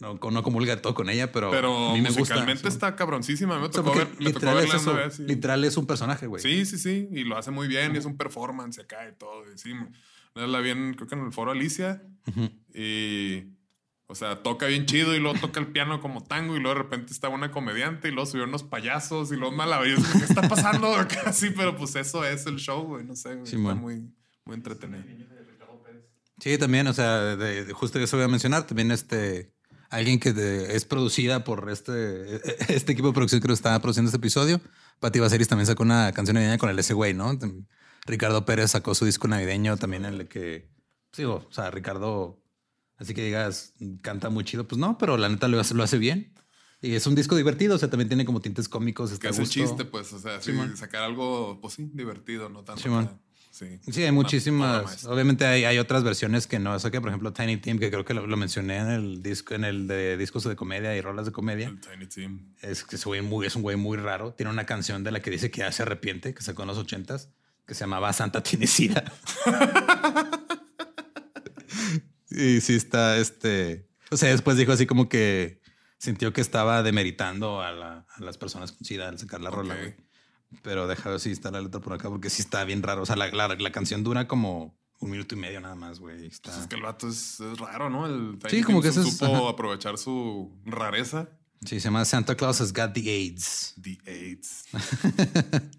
[0.00, 3.58] no, no comulga todo con ella, pero, pero musicalmente está cabroncísima.
[3.58, 5.18] Me tocó, ver, me tocó es vez.
[5.18, 6.42] Literal es un personaje, güey.
[6.42, 7.08] Sí, sí, sí.
[7.12, 7.94] Y lo hace muy bien.
[7.94, 9.44] Y es un performance acá y todo.
[9.52, 9.74] Y sí,
[10.34, 12.02] la bien, creo que en el foro Alicia.
[12.72, 13.44] Y,
[14.06, 16.56] o sea, toca bien chido y luego toca el piano como tango.
[16.56, 20.06] Y luego de repente está una comediante y luego subió unos payasos y luego maravilloso.
[20.18, 21.30] ¿Qué está pasando acá?
[21.34, 23.04] Sí, pero pues eso es el show, güey.
[23.04, 24.10] No sé, está muy,
[24.46, 25.04] muy entretenido.
[26.38, 27.36] Sí, también, o sea,
[27.74, 28.66] justo eso voy a mencionar.
[28.66, 29.52] También este
[29.90, 30.30] alguien que
[30.70, 32.36] es producida por este,
[32.72, 34.60] este equipo de producción que lo está produciendo este episodio.
[35.00, 37.36] Pati Baseris también sacó una canción navideña con el ese güey, ¿no?
[38.06, 40.70] Ricardo Pérez sacó su disco navideño también en el que,
[41.12, 42.42] sigo, o sea, Ricardo,
[42.96, 45.98] así que digas, canta muy chido, pues no, pero la neta lo hace, lo hace
[45.98, 46.34] bien.
[46.82, 49.18] Y es un disco divertido, o sea, también tiene como tintes cómicos.
[49.18, 50.40] Que hace chiste, pues, o sea,
[50.76, 52.82] sacar algo, pues sí, divertido, no tanto.
[53.50, 55.04] Sí, hay muchísimas.
[55.06, 56.74] Obviamente hay, otras versiones que no.
[56.74, 59.64] Eso que, por ejemplo, Tiny Tim, que creo que lo, mencioné en el disco, en
[59.64, 61.74] el de discos de comedia y rolas de comedia.
[61.90, 62.54] Tiny Tim.
[62.62, 64.32] Es que es, muy, es un güey muy raro.
[64.34, 66.78] Tiene una canción de la que dice que ya se arrepiente, que sacó en los
[66.78, 67.30] ochentas,
[67.66, 69.04] que se llamaba Santa Tinecida.
[72.30, 73.88] y sí está, este.
[74.10, 75.60] O sea, después dijo así como que
[75.98, 80.09] sintió que estaba demeritando a, las personas con SIDA al sacar la rola, güey.
[80.62, 83.02] Pero deja ver si está la letra por acá porque sí está bien raro.
[83.02, 86.28] O sea, la, la, canción dura como un minuto y medio nada más, güey.
[86.42, 88.06] Pues es que el vato es, raro, ¿no?
[88.06, 91.28] El sí, como que se supo aprovechar su rareza.
[91.64, 93.74] Sí, se llama Santa Claus has got the AIDS.
[93.80, 94.64] The AIDS.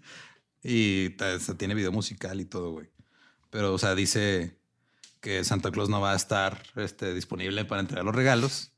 [0.62, 1.10] Y
[1.58, 2.88] tiene video musical y todo, güey.
[3.50, 4.60] Pero, o sea, dice
[5.20, 8.72] que Santa Claus no va a estar este, disponible para entregar los regalos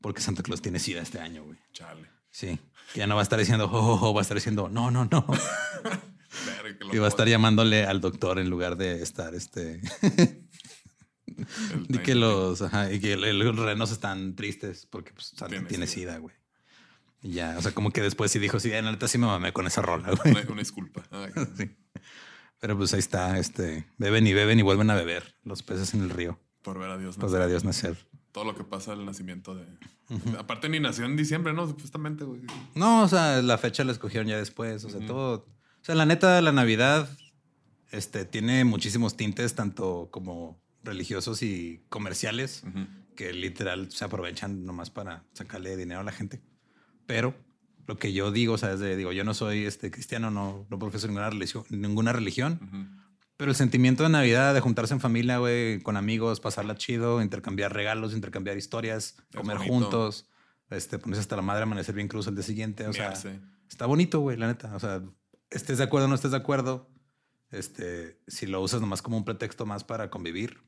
[0.00, 1.58] porque Santa Claus tiene SIDA este año, güey.
[1.72, 2.08] Chale.
[2.30, 2.58] Sí.
[2.94, 5.26] Ya no va a estar diciendo, oh, va a estar diciendo, no, no, no.
[6.92, 9.80] y va a estar llamándole al doctor en lugar de estar este.
[11.88, 15.34] y que los, ajá, y que los renos están tristes porque pues,
[15.68, 16.34] tiene, sida, güey.
[17.22, 19.52] Y ya, o sea, como que después sí dijo, sí, en neta sí me mamé
[19.52, 20.32] con esa rola, güey.
[20.32, 21.02] Una, una disculpa.
[21.56, 21.70] sí.
[22.60, 26.02] Pero pues ahí está, este, beben y beben y vuelven a beber los peces en
[26.02, 26.38] el río.
[26.62, 27.20] Por ver a Dios nacer.
[27.20, 27.96] Por ver a Dios nacer.
[28.32, 29.66] Todo lo que pasa al nacimiento de...
[30.38, 31.66] Aparte ni nació en diciembre, ¿no?
[31.66, 32.42] Supuestamente, güey.
[32.74, 34.84] No, o sea, la fecha la escogieron ya después.
[34.84, 35.46] O sea, todo...
[35.80, 37.08] O sea, la neta, la Navidad
[37.90, 42.62] este, tiene muchísimos tintes, tanto como religiosos y comerciales,
[43.16, 46.40] que literal se aprovechan nomás para sacarle dinero a la gente.
[47.06, 47.34] Pero
[47.86, 50.66] lo que yo digo, o sea, es de, digo, yo no soy este, cristiano, no,
[50.70, 52.99] no profeso ninguna religión, ninguna religión
[53.40, 57.72] pero el sentimiento de Navidad, de juntarse en familia, güey, con amigos, pasarla chido, intercambiar
[57.72, 60.28] regalos, intercambiar historias, comer juntos,
[60.68, 63.14] este, ponerse hasta la madre, amanecer bien cruz el día siguiente, o sea,
[63.66, 65.00] está bonito, güey, la neta, o sea,
[65.48, 66.90] estés de acuerdo o no estés de acuerdo,
[67.50, 70.60] este, si lo usas nomás como un pretexto más para convivir,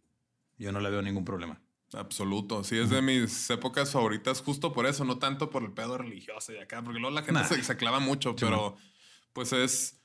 [0.57, 1.61] yo no le veo ningún problema.
[1.93, 2.65] Absoluto.
[2.65, 6.55] Sí, es de mis épocas favoritas justo por eso, no tanto por el pedo religioso
[6.55, 8.79] y acá, porque luego la gente se, clava mucho, pero
[9.35, 10.02] pues es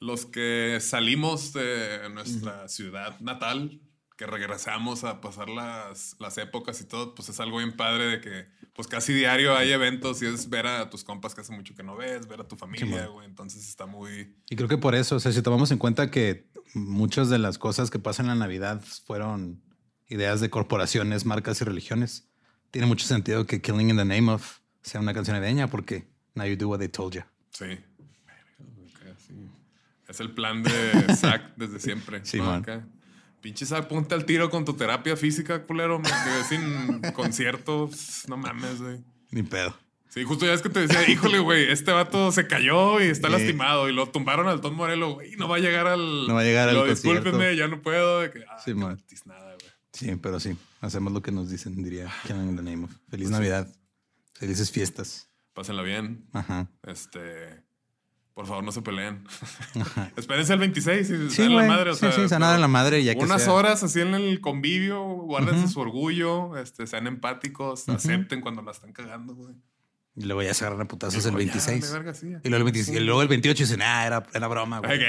[0.00, 3.80] los que salimos de nuestra ciudad natal,
[4.16, 8.20] que regresamos a pasar las, las épocas y todo, pues es algo bien padre de
[8.20, 11.74] que pues casi diario hay eventos y es ver a tus compas que hace mucho
[11.74, 13.26] que no ves, ver a tu familia, güey.
[13.26, 14.36] Entonces está muy...
[14.50, 17.58] Y creo que por eso, o sea, si tomamos en cuenta que muchas de las
[17.58, 19.62] cosas que pasan en la Navidad fueron
[20.08, 22.28] ideas de corporaciones, marcas y religiones.
[22.70, 26.44] Tiene mucho sentido que Killing in the Name of sea una canción navideña porque now
[26.44, 27.22] you do what they told you.
[27.50, 27.78] Sí.
[30.08, 30.70] Es el plan de
[31.16, 32.20] Zack desde siempre.
[32.24, 32.64] Sí, man.
[33.40, 35.98] Pinche Zack, ponte al tiro con tu terapia física, culero.
[35.98, 38.24] Me quedé sin conciertos.
[38.26, 39.04] No mames, güey.
[39.30, 39.76] Ni pedo.
[40.08, 43.28] Sí, justo ya es que te decía, híjole, güey, este vato se cayó y está
[43.28, 46.26] lastimado y lo tumbaron al Tom Morello, güey, no va a llegar al.
[46.26, 46.74] No va a llegar al.
[46.76, 48.20] Lo discúlpenme, ya no puedo.
[48.20, 48.98] De que, ah, sí, man.
[49.92, 52.90] Sí, pero sí, hacemos lo que nos dicen, diría the Name of.
[53.10, 53.68] Feliz Navidad.
[54.32, 55.28] Felices fiestas.
[55.52, 56.26] Pásenla bien.
[56.32, 56.70] Ajá.
[56.84, 57.67] Este.
[58.38, 59.24] Por favor, no se peleen.
[60.16, 61.90] Espérense el 26 y sí, la madre.
[61.90, 65.02] O sí, sea, sí, se la madre ya que Unas horas así en el convivio,
[65.02, 69.56] guárdense su orgullo, este, sean empáticos, acepten cuando la están cagando, güey.
[70.14, 71.84] Y luego ya se agarran a putazos el 26.
[72.44, 75.00] y, luego el 26 y luego el 28 dicen, ah, era, era broma, güey.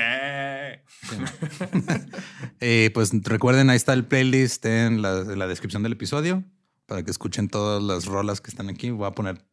[2.62, 6.44] eh, pues recuerden, ahí está el playlist en la, en la, descripción del episodio
[6.88, 8.90] para que escuchen todas las rolas que están aquí.
[8.90, 9.46] Voy a poner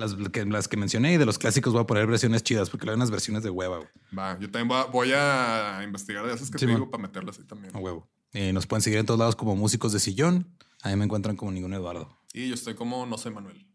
[0.00, 2.88] las que, las que mencioné y de los clásicos voy a poner versiones chidas porque
[2.88, 3.88] hay unas versiones de hueva, güey.
[4.16, 7.74] Va, yo también voy a, investigar de esas que te digo para meterlas ahí también.
[7.76, 8.08] A huevo.
[8.32, 10.46] Y nos pueden seguir en todos lados como músicos de sillón.
[10.82, 12.16] Ahí me encuentran como ningún Eduardo.
[12.32, 13.66] Y yo estoy como no sé Manuel.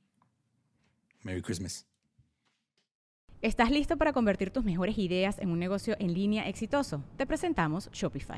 [1.23, 1.85] Merry Christmas.
[3.41, 7.03] ¿Estás listo para convertir tus mejores ideas en un negocio en línea exitoso?
[7.17, 8.37] Te presentamos Shopify.